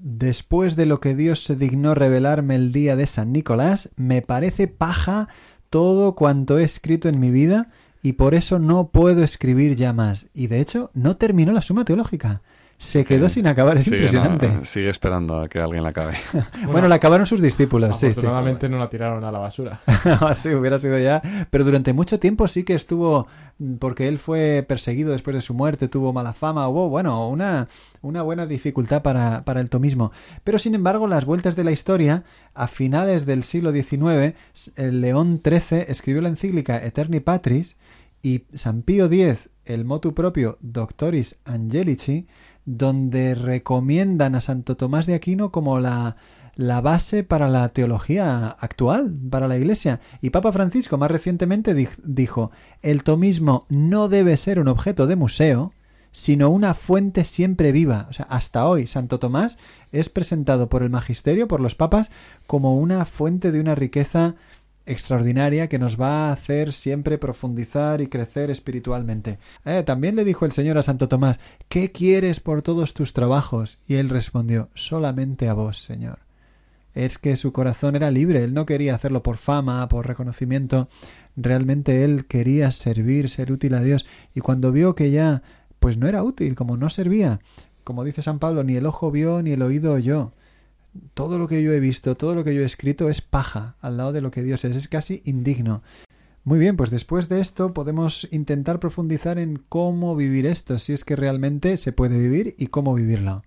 [0.00, 4.68] Después de lo que Dios se dignó revelarme el día de San Nicolás, me parece
[4.68, 5.28] paja
[5.70, 7.70] todo cuanto he escrito en mi vida
[8.02, 10.26] y por eso no puedo escribir ya más.
[10.34, 12.42] Y de hecho, no terminó la suma teológica.
[12.78, 14.48] Se quedó Eh, sin acabar, es Sigue, impresionante.
[14.48, 16.14] no, sigue esperando a que alguien la acabe.
[16.70, 18.12] Bueno, la acabaron sus discípulos, sí,
[18.68, 19.80] no la tiraron a la basura.
[20.34, 21.20] sí, hubiera sido ya.
[21.50, 23.26] Pero durante mucho tiempo sí que estuvo,
[23.80, 27.66] porque él fue perseguido después de su muerte, tuvo mala fama, hubo, bueno, una,
[28.00, 30.12] una buena dificultad para, para el tomismo.
[30.44, 32.22] Pero sin embargo, las vueltas de la historia,
[32.54, 34.34] a finales del siglo XIX,
[34.76, 37.76] el León XIII escribió la encíclica Eterni Patris
[38.22, 42.26] y San Pío X, el motu propio Doctoris Angelici,
[42.76, 46.16] donde recomiendan a Santo Tomás de Aquino como la,
[46.54, 50.00] la base para la teología actual, para la Iglesia.
[50.20, 52.50] Y Papa Francisco más recientemente di- dijo,
[52.82, 55.72] el tomismo no debe ser un objeto de museo,
[56.12, 58.06] sino una fuente siempre viva.
[58.10, 59.58] O sea, hasta hoy Santo Tomás
[59.92, 62.10] es presentado por el magisterio, por los papas,
[62.46, 64.34] como una fuente de una riqueza
[64.88, 69.38] extraordinaria que nos va a hacer siempre profundizar y crecer espiritualmente.
[69.64, 73.78] Eh, también le dijo el Señor a Santo Tomás, ¿qué quieres por todos tus trabajos?
[73.86, 76.20] Y él respondió, solamente a vos, Señor.
[76.94, 80.88] Es que su corazón era libre, él no quería hacerlo por fama, por reconocimiento,
[81.36, 85.42] realmente él quería servir, ser útil a Dios, y cuando vio que ya
[85.78, 87.40] pues no era útil, como no servía,
[87.84, 90.32] como dice San Pablo, ni el ojo vio ni el oído oyó,
[91.14, 93.96] todo lo que yo he visto, todo lo que yo he escrito es paja al
[93.96, 95.82] lado de lo que Dios es, es casi indigno.
[96.44, 101.04] Muy bien, pues después de esto podemos intentar profundizar en cómo vivir esto, si es
[101.04, 103.42] que realmente se puede vivir y cómo vivirlo.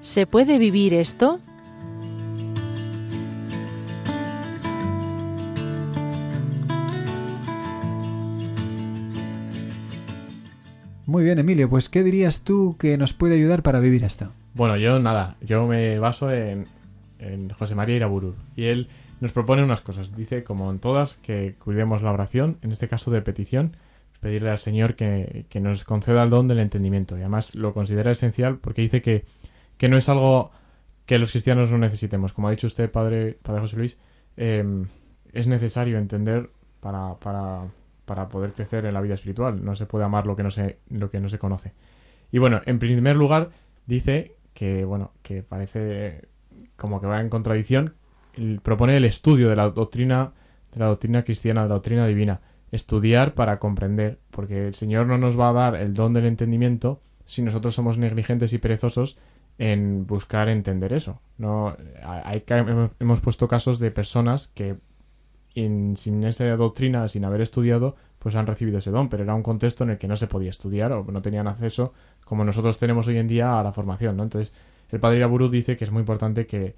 [0.00, 1.40] ¿Se puede vivir esto?
[11.12, 14.30] Muy bien, Emilio, pues ¿qué dirías tú que nos puede ayudar para vivir esto?
[14.54, 16.68] Bueno, yo nada, yo me baso en,
[17.18, 18.34] en José María Iraburu.
[18.56, 18.88] Y él
[19.20, 20.16] nos propone unas cosas.
[20.16, 23.76] Dice, como en todas, que cuidemos la oración, en este caso de petición,
[24.20, 27.18] pedirle al Señor que, que nos conceda el don del entendimiento.
[27.18, 29.26] Y además lo considera esencial porque dice que,
[29.76, 30.50] que no es algo
[31.04, 32.32] que los cristianos no necesitemos.
[32.32, 33.98] Como ha dicho usted, Padre, padre José Luis,
[34.38, 34.64] eh,
[35.34, 36.48] es necesario entender
[36.80, 37.66] para, para,
[38.12, 39.64] para poder crecer en la vida espiritual.
[39.64, 41.72] No se puede amar lo que no se, lo que no se conoce.
[42.30, 43.48] Y bueno, en primer lugar,
[43.86, 46.28] dice que, bueno, que parece
[46.76, 47.94] como que va en contradicción.
[48.62, 50.32] propone el estudio de la doctrina,
[50.74, 52.42] de la doctrina cristiana, de la doctrina divina.
[52.70, 57.00] Estudiar para comprender, porque el Señor no nos va a dar el don del entendimiento
[57.24, 59.16] si nosotros somos negligentes y perezosos
[59.56, 61.22] en buscar entender eso.
[61.38, 62.44] No, hay,
[63.00, 64.76] hemos puesto casos de personas que
[65.54, 69.42] en- sin esa doctrina, sin haber estudiado, pues han recibido ese don, pero era un
[69.42, 71.92] contexto en el que no se podía estudiar o no tenían acceso,
[72.24, 74.22] como nosotros tenemos hoy en día, a la formación, ¿no?
[74.22, 74.52] Entonces,
[74.90, 76.76] el padre Iraburu dice que es muy importante que,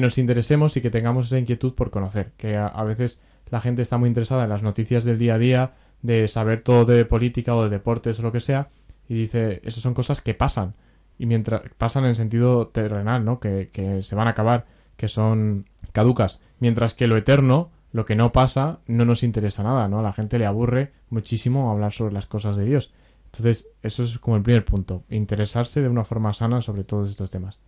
[0.00, 3.20] nos interesemos y que tengamos esa inquietud por conocer, que a, veces
[3.50, 5.72] la gente está muy interesada en las noticias del día a día,
[6.02, 8.68] de saber todo de política o de deportes o lo que sea,
[9.08, 10.74] y dice, esas son cosas que pasan,
[11.18, 13.40] y mientras pasan en sentido terrenal, ¿no?
[13.40, 13.68] Que
[14.02, 14.66] se van a acabar,
[14.96, 19.86] que son caducas, mientras que lo eterno, lo que no pasa, no nos interesa nada,
[19.86, 20.00] ¿no?
[20.00, 22.92] A la gente le aburre muchísimo hablar sobre las cosas de Dios.
[23.26, 27.30] Entonces, eso es como el primer punto, interesarse de una forma sana sobre todos estos
[27.30, 27.60] temas.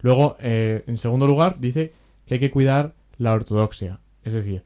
[0.00, 1.92] Luego, eh, en segundo lugar, dice
[2.26, 4.64] que hay que cuidar la ortodoxia, es decir,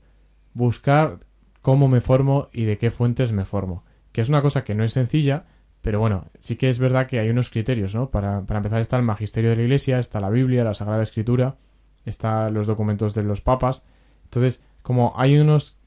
[0.55, 1.19] buscar
[1.61, 4.83] cómo me formo y de qué fuentes me formo, que es una cosa que no
[4.83, 5.45] es sencilla,
[5.83, 8.11] pero bueno, sí que es verdad que hay unos criterios, ¿no?
[8.11, 11.59] Para, para empezar está el magisterio de la Iglesia, está la Biblia, la Sagrada Escritura,
[12.07, 13.85] está los documentos de los papas,
[14.27, 15.79] entonces, como hay unos,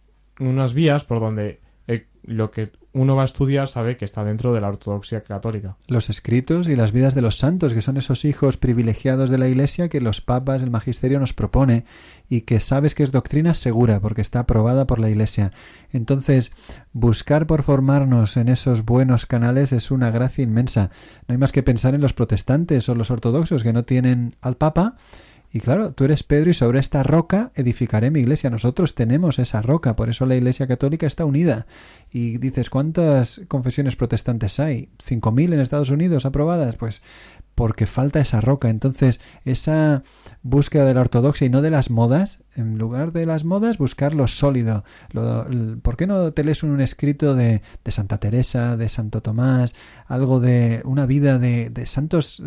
[0.42, 4.52] unas vías por donde el- lo que uno va a estudiar sabe que está dentro
[4.54, 5.78] de la ortodoxia católica.
[5.88, 9.48] Los escritos y las vidas de los santos, que son esos hijos privilegiados de la
[9.48, 11.86] Iglesia que los papas, el magisterio nos propone
[12.28, 15.54] y que sabes que es doctrina segura porque está aprobada por la Iglesia.
[15.94, 16.52] Entonces,
[16.92, 20.90] buscar por formarnos en esos buenos canales es una gracia inmensa.
[21.28, 24.58] No hay más que pensar en los protestantes o los ortodoxos que no tienen al
[24.58, 24.98] Papa.
[25.52, 28.52] Y claro, tú eres Pedro y sobre esta roca edificaré mi iglesia.
[28.52, 31.66] Nosotros tenemos esa roca, por eso la Iglesia Católica está unida.
[32.12, 34.90] Y dices, ¿cuántas confesiones protestantes hay?
[35.00, 36.76] ¿Cinco mil en Estados Unidos aprobadas?
[36.76, 37.02] Pues
[37.56, 38.70] porque falta esa roca.
[38.70, 40.02] Entonces, esa
[40.44, 44.14] búsqueda de la ortodoxia y no de las modas, en lugar de las modas, buscar
[44.14, 44.86] lo sólido.
[45.12, 45.46] Lo-
[45.82, 49.76] ¿Por qué no te lees un escrito de, de Santa Teresa, de Santo Tomás,
[50.08, 52.42] algo de una vida de, de santos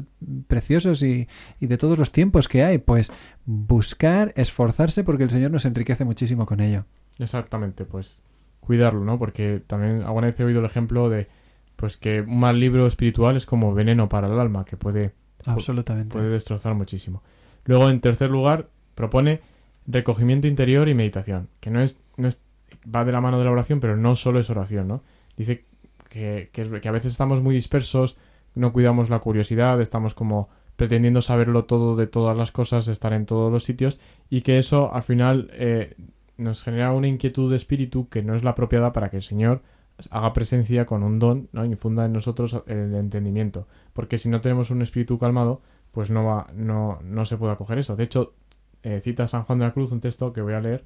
[0.48, 1.28] preciosos y,
[1.60, 2.78] y de todos los tiempos que hay?
[2.78, 3.12] Pues
[3.44, 6.86] buscar, esforzarse porque el Señor nos enriquece muchísimo con ello.
[7.18, 8.22] Exactamente, pues
[8.64, 9.18] cuidarlo, ¿no?
[9.18, 11.28] Porque también alguna vez he oído el ejemplo de
[11.76, 15.12] pues que un mal libro espiritual es como veneno para el alma, que puede,
[15.44, 16.16] Absolutamente.
[16.16, 17.22] puede destrozar muchísimo.
[17.64, 19.40] Luego, en tercer lugar, propone
[19.86, 22.40] recogimiento interior y meditación, que no es, no es
[22.94, 25.02] va de la mano de la oración, pero no solo es oración, ¿no?
[25.36, 25.64] Dice
[26.08, 28.16] que, que, que a veces estamos muy dispersos,
[28.54, 33.26] no cuidamos la curiosidad, estamos como pretendiendo saberlo todo de todas las cosas, estar en
[33.26, 33.98] todos los sitios,
[34.30, 35.96] y que eso al final eh,
[36.43, 39.62] nos genera una inquietud de espíritu que no es la apropiada para que el Señor
[40.11, 41.64] haga presencia con un don, ¿no?
[41.64, 43.66] infunda en nosotros el entendimiento.
[43.93, 45.61] Porque si no tenemos un espíritu calmado,
[45.93, 47.97] pues no va, no, no se puede acoger eso.
[47.97, 48.34] De hecho,
[48.82, 50.84] eh, cita San Juan de la Cruz un texto que voy a leer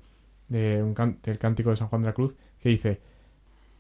[0.49, 0.95] del
[1.39, 3.01] cántico de San Juan de la Cruz que dice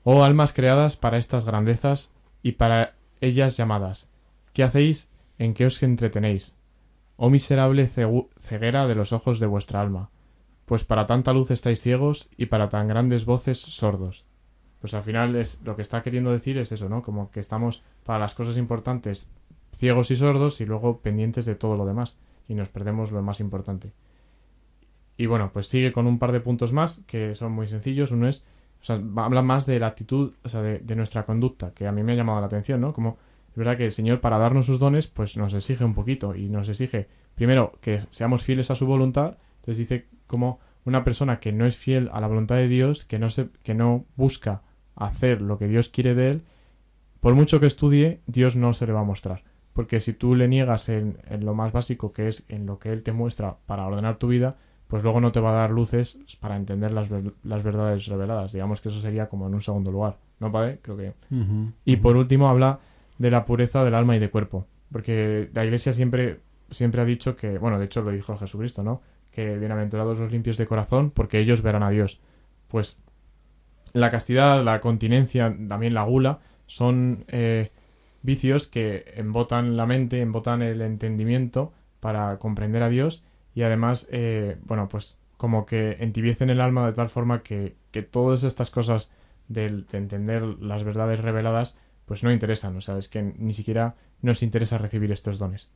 [0.04, 2.10] Oh almas creadas para estas grandezas
[2.42, 4.08] y para ellas llamadas,
[4.52, 5.10] ¿qué hacéis?
[5.38, 6.54] ¿En qué os entretenéis?
[7.16, 10.10] Oh miserable cegu- ceguera de los ojos de vuestra alma,
[10.66, 14.26] pues para tanta luz estáis ciegos y para tan grandes voces sordos.
[14.80, 17.02] Pues al final es lo que está queriendo decir es eso, ¿no?
[17.02, 19.30] Como que estamos para las cosas importantes
[19.72, 23.40] ciegos y sordos y luego pendientes de todo lo demás y nos perdemos lo más
[23.40, 23.92] importante.
[25.16, 28.10] Y bueno, pues sigue con un par de puntos más que son muy sencillos.
[28.10, 28.44] Uno es,
[28.80, 31.92] o sea, habla más de la actitud, o sea, de, de nuestra conducta, que a
[31.92, 32.92] mí me ha llamado la atención, ¿no?
[32.92, 33.16] Como
[33.50, 36.50] es verdad que el Señor para darnos sus dones, pues nos exige un poquito y
[36.50, 39.38] nos exige, primero, que seamos fieles a su voluntad.
[39.66, 43.18] Entonces dice como una persona que no es fiel a la voluntad de Dios, que
[43.18, 44.62] no se, que no busca
[44.94, 46.42] hacer lo que Dios quiere de él,
[47.18, 49.42] por mucho que estudie, Dios no se le va a mostrar.
[49.72, 52.92] Porque si tú le niegas en, en lo más básico, que es en lo que
[52.92, 54.50] Él te muestra para ordenar tu vida,
[54.86, 57.08] pues luego no te va a dar luces para entender las,
[57.42, 58.52] las verdades reveladas.
[58.52, 60.18] Digamos que eso sería como en un segundo lugar.
[60.38, 60.78] ¿No, padre?
[60.80, 61.14] Creo que...
[61.84, 62.78] Y por último habla
[63.18, 64.66] de la pureza del alma y de cuerpo.
[64.92, 66.40] Porque la Iglesia siempre,
[66.70, 69.02] siempre ha dicho que, bueno, de hecho lo dijo Jesucristo, ¿no?
[69.36, 72.20] Que bienaventurados los limpios de corazón, porque ellos verán a Dios.
[72.68, 72.98] Pues
[73.92, 77.70] la castidad, la continencia, también la gula, son eh,
[78.22, 83.24] vicios que embotan la mente, embotan el entendimiento para comprender a Dios
[83.54, 88.02] y además, eh, bueno, pues como que entibiecen el alma de tal forma que, que
[88.02, 89.10] todas estas cosas
[89.48, 91.76] del- de entender las verdades reveladas
[92.06, 95.68] pues no interesan, o sea, es que ni siquiera nos interesa recibir estos dones.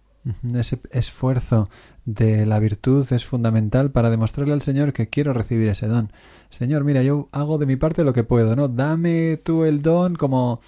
[0.55, 1.69] Ese esfuerzo
[2.05, 6.13] de la virtud es fundamental para demostrarle al Señor que quiero recibir ese don.
[6.51, 8.69] Señor, mira, yo hago de mi parte lo que puedo, ¿no?
[8.69, 10.61] Dame tú el don como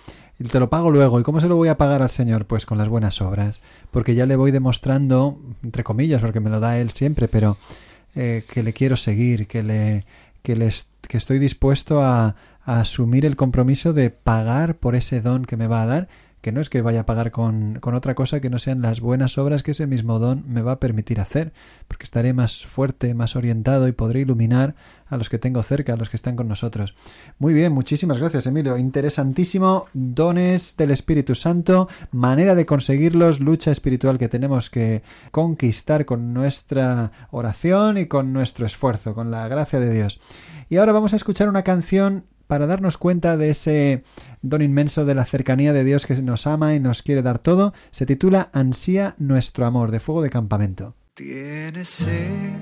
[0.51, 1.21] te lo pago luego.
[1.21, 2.47] ¿Y cómo se lo voy a pagar al Señor?
[2.47, 3.61] Pues con las buenas obras.
[3.91, 7.59] Porque ya le voy demostrando, entre comillas, porque me lo da Él siempre, pero
[8.15, 10.05] eh, que le quiero seguir, que le
[10.43, 10.73] que,
[11.09, 12.35] que estoy dispuesto a
[12.65, 16.09] asumir el compromiso de pagar por ese don que me va a dar,
[16.43, 19.01] que no es que vaya a pagar con, con otra cosa que no sean las
[19.01, 21.53] buenas obras que ese mismo don me va a permitir hacer,
[21.89, 24.75] porque estaré más fuerte, más orientado y podré iluminar
[25.07, 26.95] a los que tengo cerca, a los que están con nosotros.
[27.39, 28.77] Muy bien, muchísimas gracias, Emilio.
[28.77, 29.87] Interesantísimo.
[29.93, 37.13] Dones del Espíritu Santo, manera de conseguirlos, lucha espiritual que tenemos que conquistar con nuestra
[37.31, 40.21] oración y con nuestro esfuerzo, con la gracia de Dios.
[40.69, 44.05] Y ahora vamos a escuchar una canción para darnos cuenta de ese
[44.43, 47.73] don inmenso de la cercanía de Dios que nos ama y nos quiere dar todo,
[47.93, 50.95] se titula Ansía nuestro amor, de fuego de campamento.
[51.15, 52.61] Tienes sed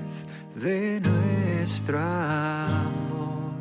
[0.55, 3.51] de nuestro amor,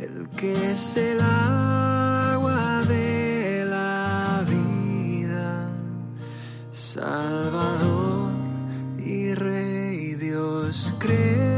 [0.00, 5.70] el que es el agua de la vida,
[6.72, 8.32] Salvador
[8.98, 11.53] y Rey Dios creador,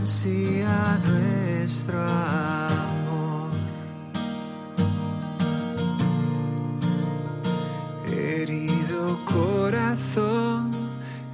[0.00, 3.50] ansía nuestro amor.
[8.10, 10.70] Herido corazón,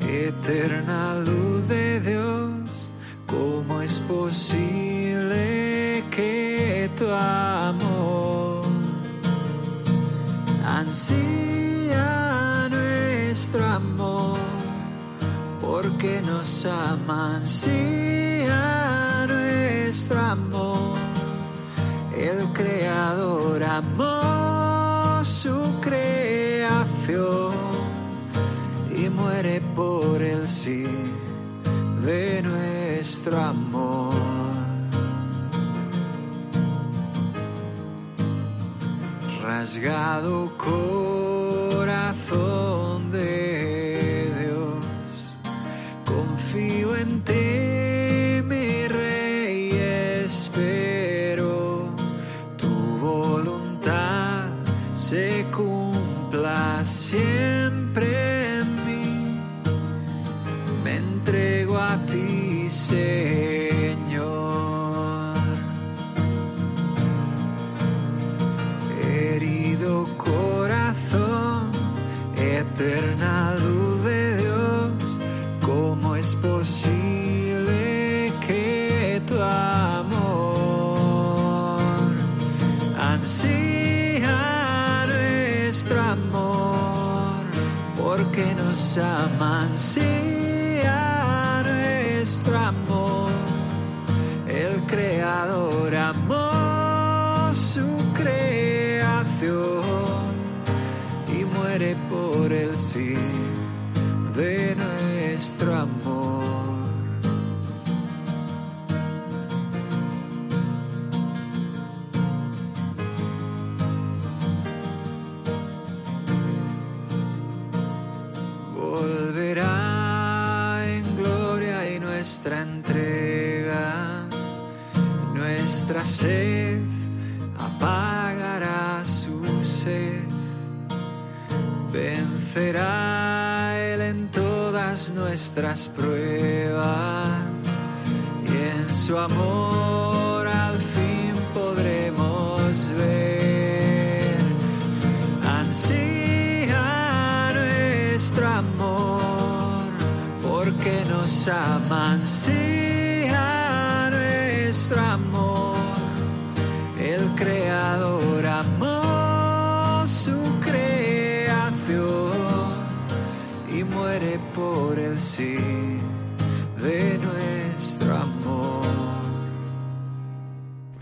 [0.00, 2.90] eterna luz de Dios,
[3.26, 8.64] ¿cómo es posible que tu amor
[10.66, 14.40] ansía nuestro amor?
[15.60, 18.25] Porque nos ama, ansía
[20.14, 20.98] amor.
[22.16, 27.54] El Creador amó su creación
[28.96, 30.86] y muere por el sí
[32.04, 34.14] de nuestro amor.
[39.42, 42.06] Rasgado corazón
[57.06, 57.55] 谢。
[89.76, 90.05] Ama,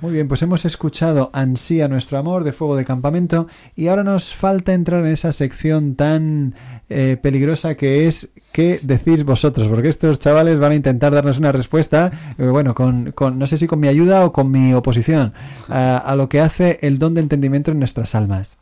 [0.01, 4.35] Muy bien, pues hemos escuchado Ansía nuestro amor de Fuego de Campamento y ahora nos
[4.35, 6.55] falta entrar en esa sección tan
[6.91, 9.67] eh, peligrosa que es ¿qué decís vosotros?
[9.69, 13.57] Porque estos chavales van a intentar darnos una respuesta, eh, bueno, con, con- no sé
[13.57, 15.33] si con mi ayuda o con mi oposición,
[15.69, 18.57] a, a lo que hace el don de entendimiento en nuestras almas.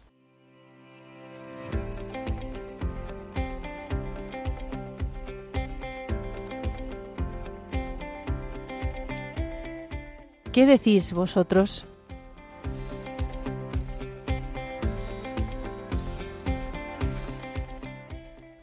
[10.53, 11.87] ¿Qué decís vosotros?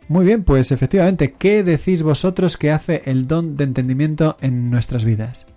[0.07, 5.03] Muy bien, pues efectivamente, ¿qué decís vosotros que hace el don de entendimiento en nuestras
[5.03, 5.47] vidas?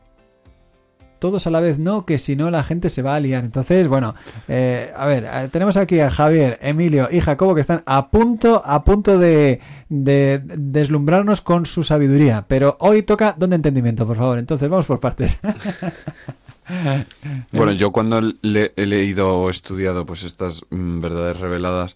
[1.22, 3.44] Todos a la vez no, que si no la gente se va a liar.
[3.44, 4.16] Entonces, bueno,
[4.48, 8.60] eh, a ver, eh, tenemos aquí a Javier, Emilio y Jacobo que están a punto,
[8.64, 12.44] a punto de, de deslumbrarnos con su sabiduría.
[12.48, 14.38] Pero hoy toca don de entendimiento, por favor.
[14.40, 15.38] Entonces, vamos por partes.
[17.52, 21.94] Bueno, yo cuando le- he leído o estudiado pues estas mm, verdades reveladas,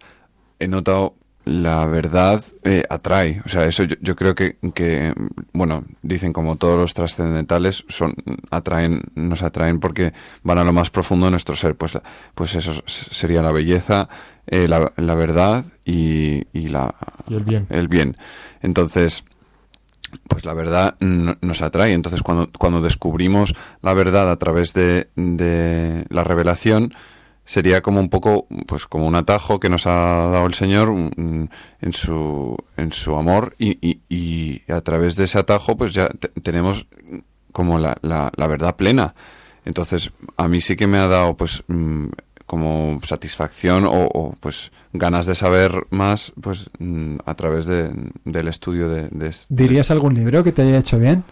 [0.59, 1.15] he notado
[1.47, 3.41] la verdad eh, atrae.
[3.47, 5.15] O sea, eso yo, yo creo que, que,
[5.53, 8.15] bueno, dicen como todos los trascendentales son
[8.51, 11.75] atraen, nos atraen porque van a lo más profundo de nuestro ser.
[11.77, 11.99] Pues,
[12.35, 14.09] pues eso sería la belleza,
[14.49, 16.95] eh, la, la verdad y, y la
[17.29, 17.67] Y el bien.
[17.71, 18.17] el bien.
[18.61, 19.25] Entonces,
[20.29, 21.93] pues la verdad no- nos atrae.
[21.93, 26.93] Entonces, cuando, cuando descubrimos la verdad a través de, de la revelación,
[27.47, 31.49] sería como un poco, pues como un atajo que nos ha dado el Señor en
[31.93, 36.29] su, en su amor y, y, y a través de ese atajo, pues ya te-
[36.29, 36.87] tenemos
[37.53, 39.15] como la, la, la verdad plena.
[39.65, 42.07] Entonces, a mí sí que me ha dado, pues, mm,
[42.45, 47.91] como satisfacción o, o, pues ganas de saber más, pues mm, a través de,
[48.25, 51.25] del estudio de, de, ¿Dirías algún libro que te haya hecho bien?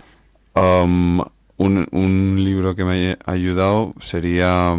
[0.56, 1.20] Um,
[1.56, 4.74] un, un libro que me haya ayudado sería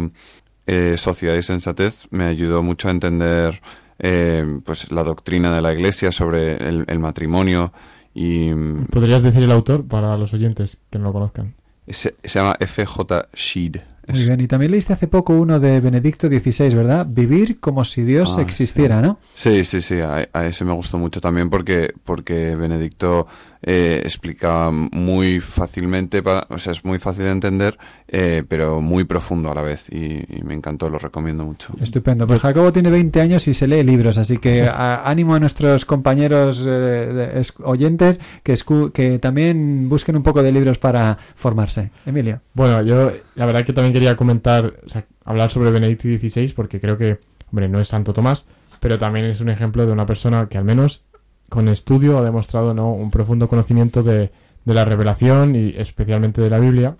[0.66, 2.06] eh, Sociedad y Sensatez.
[2.10, 3.60] Me ayudó mucho a entender
[3.98, 7.72] eh, pues la doctrina de la Iglesia sobre el, el matrimonio
[8.14, 11.54] y mm, ¿Podrías decir el autor para los oyentes que no lo conozcan?
[11.86, 13.28] se, se llama F.J.
[13.34, 13.76] Sheed.
[14.08, 14.40] Muy bien.
[14.40, 17.06] Y también leíste hace poco uno de Benedicto XVI, ¿verdad?
[17.08, 19.18] Vivir como si Dios Ah, existiera, ¿no?
[19.34, 23.26] Sí, sí, sí, a, a ese me gustó mucho también porque, porque Benedicto
[23.62, 27.76] eh, explica muy fácilmente, para, o sea, es muy fácil de entender,
[28.06, 31.74] eh, pero muy profundo a la vez y, y me encantó, lo recomiendo mucho.
[31.80, 32.26] Estupendo.
[32.26, 35.84] Pues Jacobo tiene 20 años y se lee libros, así que a- ánimo a nuestros
[35.84, 41.90] compañeros eh, oyentes que, escu- que también busquen un poco de libros para formarse.
[42.04, 42.40] Emilio.
[42.54, 46.80] Bueno, yo la verdad que también quería comentar, o sea, hablar sobre Benedicto XVI porque
[46.80, 47.20] creo que,
[47.50, 48.46] hombre, no es Santo Tomás,
[48.80, 51.04] pero también es un ejemplo de una persona que al menos
[51.50, 52.92] con estudio ha demostrado ¿no?
[52.92, 54.32] un profundo conocimiento de,
[54.64, 56.96] de la revelación y especialmente de la Biblia.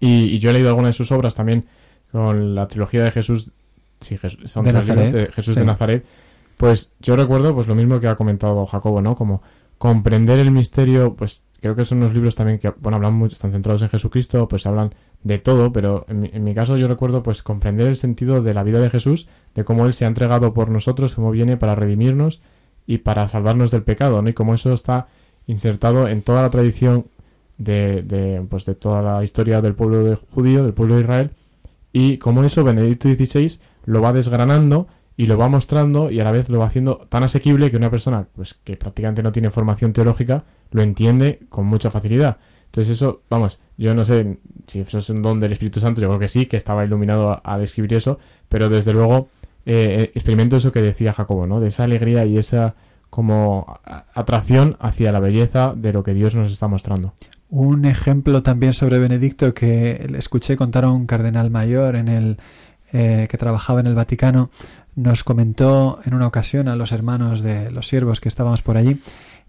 [0.00, 1.66] Y, y yo he leído algunas de sus obras también
[2.10, 3.52] con la trilogía de Jesús,
[4.00, 5.60] sí, Jesús, son De Nazaret, Jesús sí.
[5.60, 6.04] de Nazaret.
[6.56, 9.14] Pues yo recuerdo pues lo mismo que ha comentado Jacobo, ¿no?
[9.14, 9.40] Como
[9.78, 13.50] comprender el misterio, pues creo que son unos libros también que, bueno, hablan mucho, están
[13.50, 14.90] centrados en Jesucristo, pues hablan
[15.22, 18.52] de todo, pero en mi, en mi caso yo recuerdo pues comprender el sentido de
[18.52, 21.74] la vida de Jesús, de cómo Él se ha entregado por nosotros, cómo viene para
[21.74, 22.42] redimirnos
[22.86, 24.28] y para salvarnos del pecado, ¿no?
[24.28, 25.06] Y cómo eso está
[25.46, 27.06] insertado en toda la tradición
[27.56, 31.30] de, de, pues de toda la historia del pueblo de judío, del pueblo de Israel,
[31.94, 34.86] y cómo eso Benedicto XVI lo va desgranando
[35.16, 37.90] y lo va mostrando y a la vez lo va haciendo tan asequible que una
[37.90, 42.38] persona pues que prácticamente no tiene formación teológica lo entiende con mucha facilidad.
[42.66, 46.08] Entonces eso, vamos, yo no sé si eso es un don del Espíritu Santo, yo
[46.08, 49.28] creo que sí, que estaba iluminado al escribir eso, pero desde luego
[49.64, 51.60] eh, experimento eso que decía Jacobo, ¿no?
[51.60, 52.74] De esa alegría y esa
[53.10, 53.78] como
[54.12, 57.14] atracción hacia la belleza de lo que Dios nos está mostrando.
[57.48, 62.38] Un ejemplo también sobre Benedicto que escuché contar a un cardenal mayor en el
[62.92, 64.50] eh, que trabajaba en el Vaticano
[64.96, 69.00] nos comentó en una ocasión a los hermanos de los siervos que estábamos por allí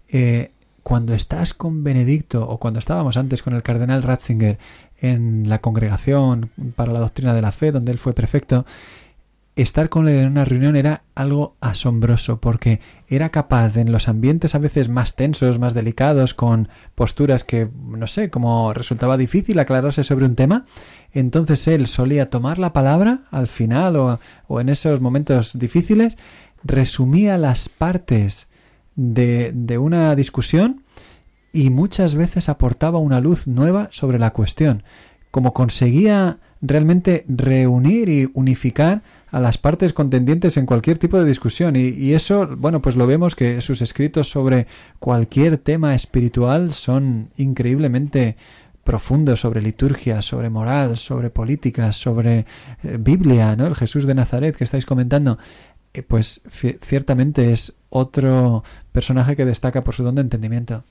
[0.08, 4.58] eh, cuando estás con Benedicto o cuando estábamos antes con el cardenal Ratzinger
[4.98, 8.64] en la congregación para la doctrina de la fe donde él fue prefecto
[9.56, 14.54] estar con él en una reunión era algo asombroso porque era capaz en los ambientes
[14.54, 20.04] a veces más tensos, más delicados, con posturas que, no sé, como resultaba difícil aclararse
[20.04, 20.64] sobre un tema,
[21.12, 26.18] entonces él solía tomar la palabra al final o, o en esos momentos difíciles,
[26.62, 28.48] resumía las partes
[28.94, 30.82] de, de una discusión
[31.50, 34.82] y muchas veces aportaba una luz nueva sobre la cuestión,
[35.30, 41.76] como conseguía realmente reunir y unificar a las partes contendientes en cualquier tipo de discusión
[41.76, 44.66] y, eso, bueno, pues lo vemos que sus escritos sobre
[44.98, 48.36] cualquier tema espiritual son increíblemente
[48.84, 52.46] profundos sobre liturgia, sobre moral, sobre política, sobre
[52.84, 53.66] eh, Biblia, ¿no?
[53.66, 55.38] El Jesús de Nazaret que estáis comentando,
[55.92, 56.40] eh, pues
[56.80, 60.84] ciertamente es otro personaje que destaca por su don de entendimiento.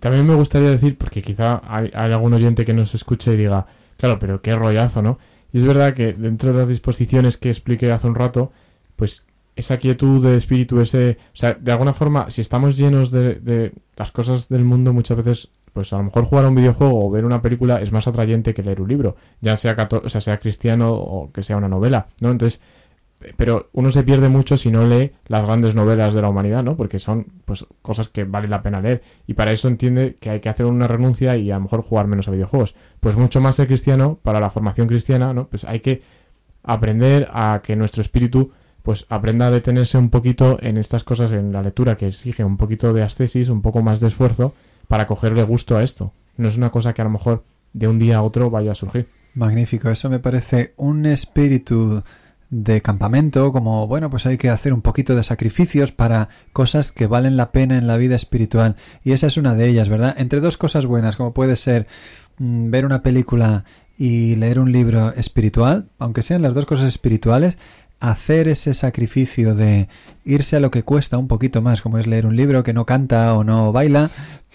[0.00, 3.66] También me gustaría decir, porque quizá hay algún oyente que nos escuche y diga,
[3.96, 5.18] claro, pero qué rollazo, ¿no?
[5.52, 8.52] Y es verdad que dentro de las disposiciones que expliqué hace un rato,
[8.96, 11.18] pues esa quietud de espíritu, ese...
[11.32, 15.16] O sea, de alguna forma, si estamos llenos de, de, las cosas del mundo, muchas
[15.18, 18.06] veces, pues a lo mejor jugar a un videojuego o ver una película es más
[18.06, 21.68] atrayente que leer un libro, ya sea, o sea, sea cristiano o que sea una
[21.68, 22.30] novela, ¿no?
[22.30, 22.62] Entonces,
[23.36, 26.76] pero uno se pierde mucho si no lee las grandes novelas de la humanidad, ¿no?
[26.76, 29.02] Porque son, pues, cosas que vale la pena leer.
[29.26, 32.06] Y para eso entiende que hay que hacer una renuncia y a lo mejor jugar
[32.06, 32.74] menos a videojuegos.
[33.00, 35.48] Pues mucho más ser cristiano, para la formación cristiana, ¿no?
[35.48, 36.02] Pues hay que
[36.62, 38.52] aprender a que nuestro espíritu,
[38.82, 42.56] pues, aprenda a detenerse un poquito en estas cosas, en la lectura, que exige un
[42.56, 44.54] poquito de ascesis, un poco más de esfuerzo,
[44.88, 46.12] para cogerle gusto a esto.
[46.36, 48.74] No es una cosa que a lo mejor de un día a otro vaya a
[48.74, 49.08] surgir.
[49.34, 52.02] Magnífico, eso me parece un espíritu
[52.52, 57.06] de campamento, como bueno, pues hay que hacer un poquito de sacrificios para cosas que
[57.06, 58.76] valen la pena en la vida espiritual.
[59.02, 60.14] Y esa es una de ellas, ¿verdad?
[60.18, 61.86] Entre dos cosas buenas, como puede ser
[62.36, 63.64] mm, ver una película
[63.96, 67.56] y leer un libro espiritual, aunque sean las dos cosas espirituales,
[68.00, 69.88] hacer ese sacrificio de
[70.22, 72.84] irse a lo que cuesta un poquito más, como es leer un libro que no
[72.84, 74.10] canta o no baila,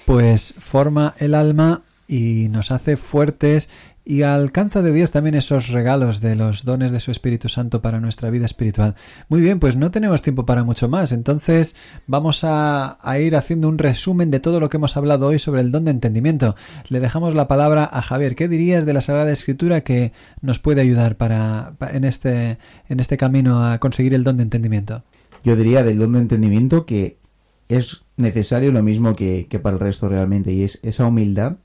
[0.05, 3.69] pues forma el alma y nos hace fuertes
[4.07, 7.99] y alcanza de Dios también esos regalos de los dones de su Espíritu Santo para
[7.99, 8.95] nuestra vida espiritual.
[9.27, 13.77] Muy bien, pues no tenemos tiempo para mucho más, entonces vamos a, ir haciendo un
[13.77, 16.55] resumen de todo lo que hemos hablado hoy sobre el don de entendimiento.
[16.87, 18.35] Le dejamos la palabra a Javier.
[18.35, 23.17] ¿Qué dirías de la Sagrada Escritura que nos puede ayudar para, en, este, en este
[23.17, 25.03] camino a conseguir el don de entendimiento?
[25.43, 27.17] Yo diría del don de entendimiento que
[27.67, 31.57] es necesario lo mismo que, que para el resto realmente, y es esa humildad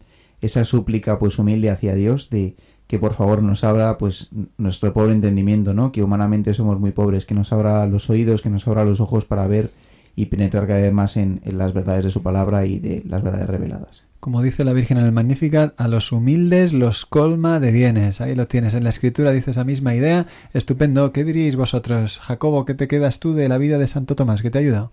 [0.43, 4.29] esa súplica pues humilde hacia Dios de que por favor nos abra pues
[4.59, 5.93] nuestro pobre entendimiento, ¿no?
[5.93, 9.25] Que humanamente somos muy pobres, que nos abra los oídos, que nos abra los ojos
[9.25, 9.71] para ver
[10.15, 13.49] y penetrar cada vez más en, las verdades de su palabra y de las verdades
[13.49, 14.03] reveladas.
[14.21, 18.21] Como dice la Virgen en el Magnificat, a los humildes los colma de bienes.
[18.21, 18.75] Ahí lo tienes.
[18.75, 20.27] En la escritura dice esa misma idea.
[20.53, 21.13] Estupendo.
[21.13, 22.21] ¿Qué diríais vosotros?
[22.21, 24.43] Jacobo, ¿qué te quedas tú de la vida de Santo Tomás?
[24.43, 24.91] ¿Qué te ayuda?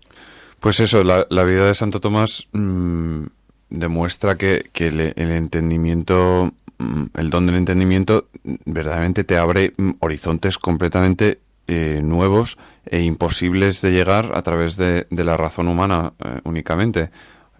[0.59, 3.25] Pues eso, la, vida de Santo Tomás mm,
[3.69, 8.27] demuestra que, que el, entendimiento, mm, el don del entendimiento
[8.65, 15.05] verdaderamente te abre mm, horizontes completamente eh, nuevos e imposibles de llegar a través de,
[15.11, 17.11] la razón humana eh, únicamente.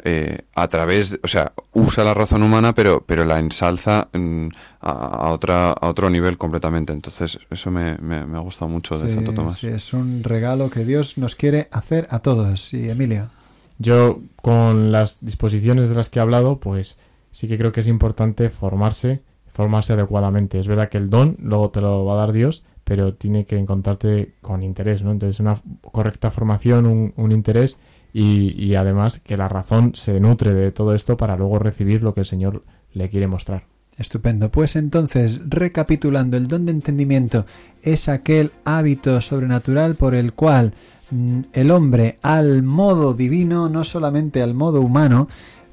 [0.04, 4.48] Eh, a través, o sea, usa la razón humana, pero, pero la ensalza mm,
[4.80, 6.94] a, otra, a otro nivel completamente.
[6.94, 9.58] Entonces, eso me, me, me ha gustado mucho de Santo Tomás.
[9.58, 12.74] Sí, es un regalo que Dios nos quiere hacer a todos.
[12.74, 13.30] Y Emilia.
[13.80, 16.98] Yo, con las disposiciones de las que he hablado, pues
[17.32, 20.60] sí que creo que es importante formarse, formarse adecuadamente.
[20.60, 23.58] Es verdad que el don luego te lo va a dar Dios, pero tiene que
[23.58, 25.12] encontrarte con interés, ¿no?
[25.12, 27.78] Entonces, una correcta formación, un, interés
[28.12, 32.22] y, además que la razón se nutre de todo esto para luego recibir lo que
[32.22, 32.64] el Señor
[32.94, 33.64] le quiere mostrar.
[33.98, 34.50] Estupendo.
[34.50, 37.46] Pues entonces, recapitulando, el don de entendimiento
[37.82, 40.74] es aquel hábito sobrenatural por el cual
[41.54, 45.28] el hombre al modo divino, no solamente al modo humano,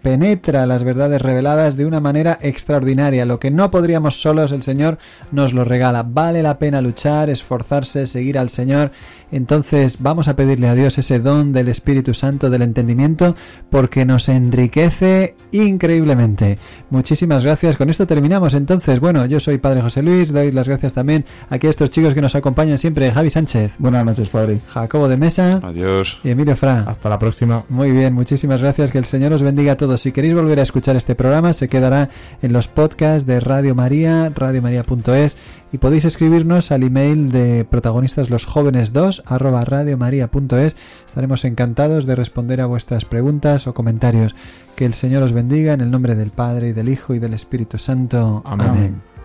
[0.07, 3.27] penetra las verdades reveladas de una manera extraordinaria.
[3.27, 4.99] Lo que no podríamos solos, el Señor
[5.33, 6.05] nos lo regala.
[6.05, 8.93] Vale la pena luchar, esforzarse, seguir al Señor.
[9.33, 13.35] Entonces vamos a pedirle a Dios ese don del Espíritu Santo, del entendimiento,
[13.69, 16.61] porque nos enriquece increíblemente.
[16.91, 17.77] Muchísimas gracias.
[17.77, 18.55] Con esto terminamos.
[18.55, 20.33] Entonces, bueno, yo soy Padre José Luis.
[20.33, 23.11] Doy las gracias también aquí a estos chicos que nos acompañan siempre.
[23.11, 23.75] Javi Sánchez.
[23.81, 24.61] Buenas noches, Padre.
[24.69, 25.61] Jacobo de Mesa.
[25.65, 26.21] Adiós.
[26.23, 26.85] Y Emilio Fra.
[26.87, 27.65] Hasta la próxima.
[27.69, 28.93] Muy bien, muchísimas gracias.
[28.93, 29.96] Que el Señor os bendiga a todos.
[29.97, 32.11] Si queréis volver a escuchar este programa, se quedará
[32.43, 35.37] en los podcasts de Radio María, radiomaria.es
[35.73, 40.77] y podéis escribirnos al email de protagonistas los jóvenes 2 arroba radiomaria.es.
[41.07, 44.35] Estaremos encantados de responder a vuestras preguntas o comentarios.
[44.75, 47.35] Que el Señor os bendiga en el nombre del Padre y del Hijo y del
[47.35, 48.43] Espíritu Santo.
[48.45, 49.16] Amén.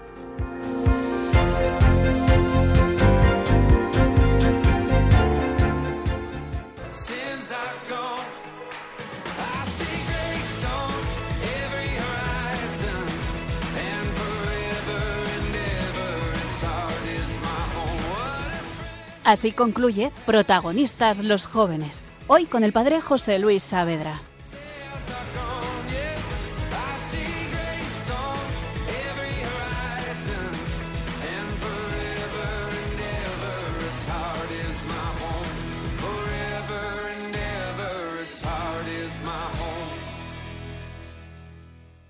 [19.31, 24.19] Así concluye Protagonistas los jóvenes, hoy con el padre José Luis Saavedra.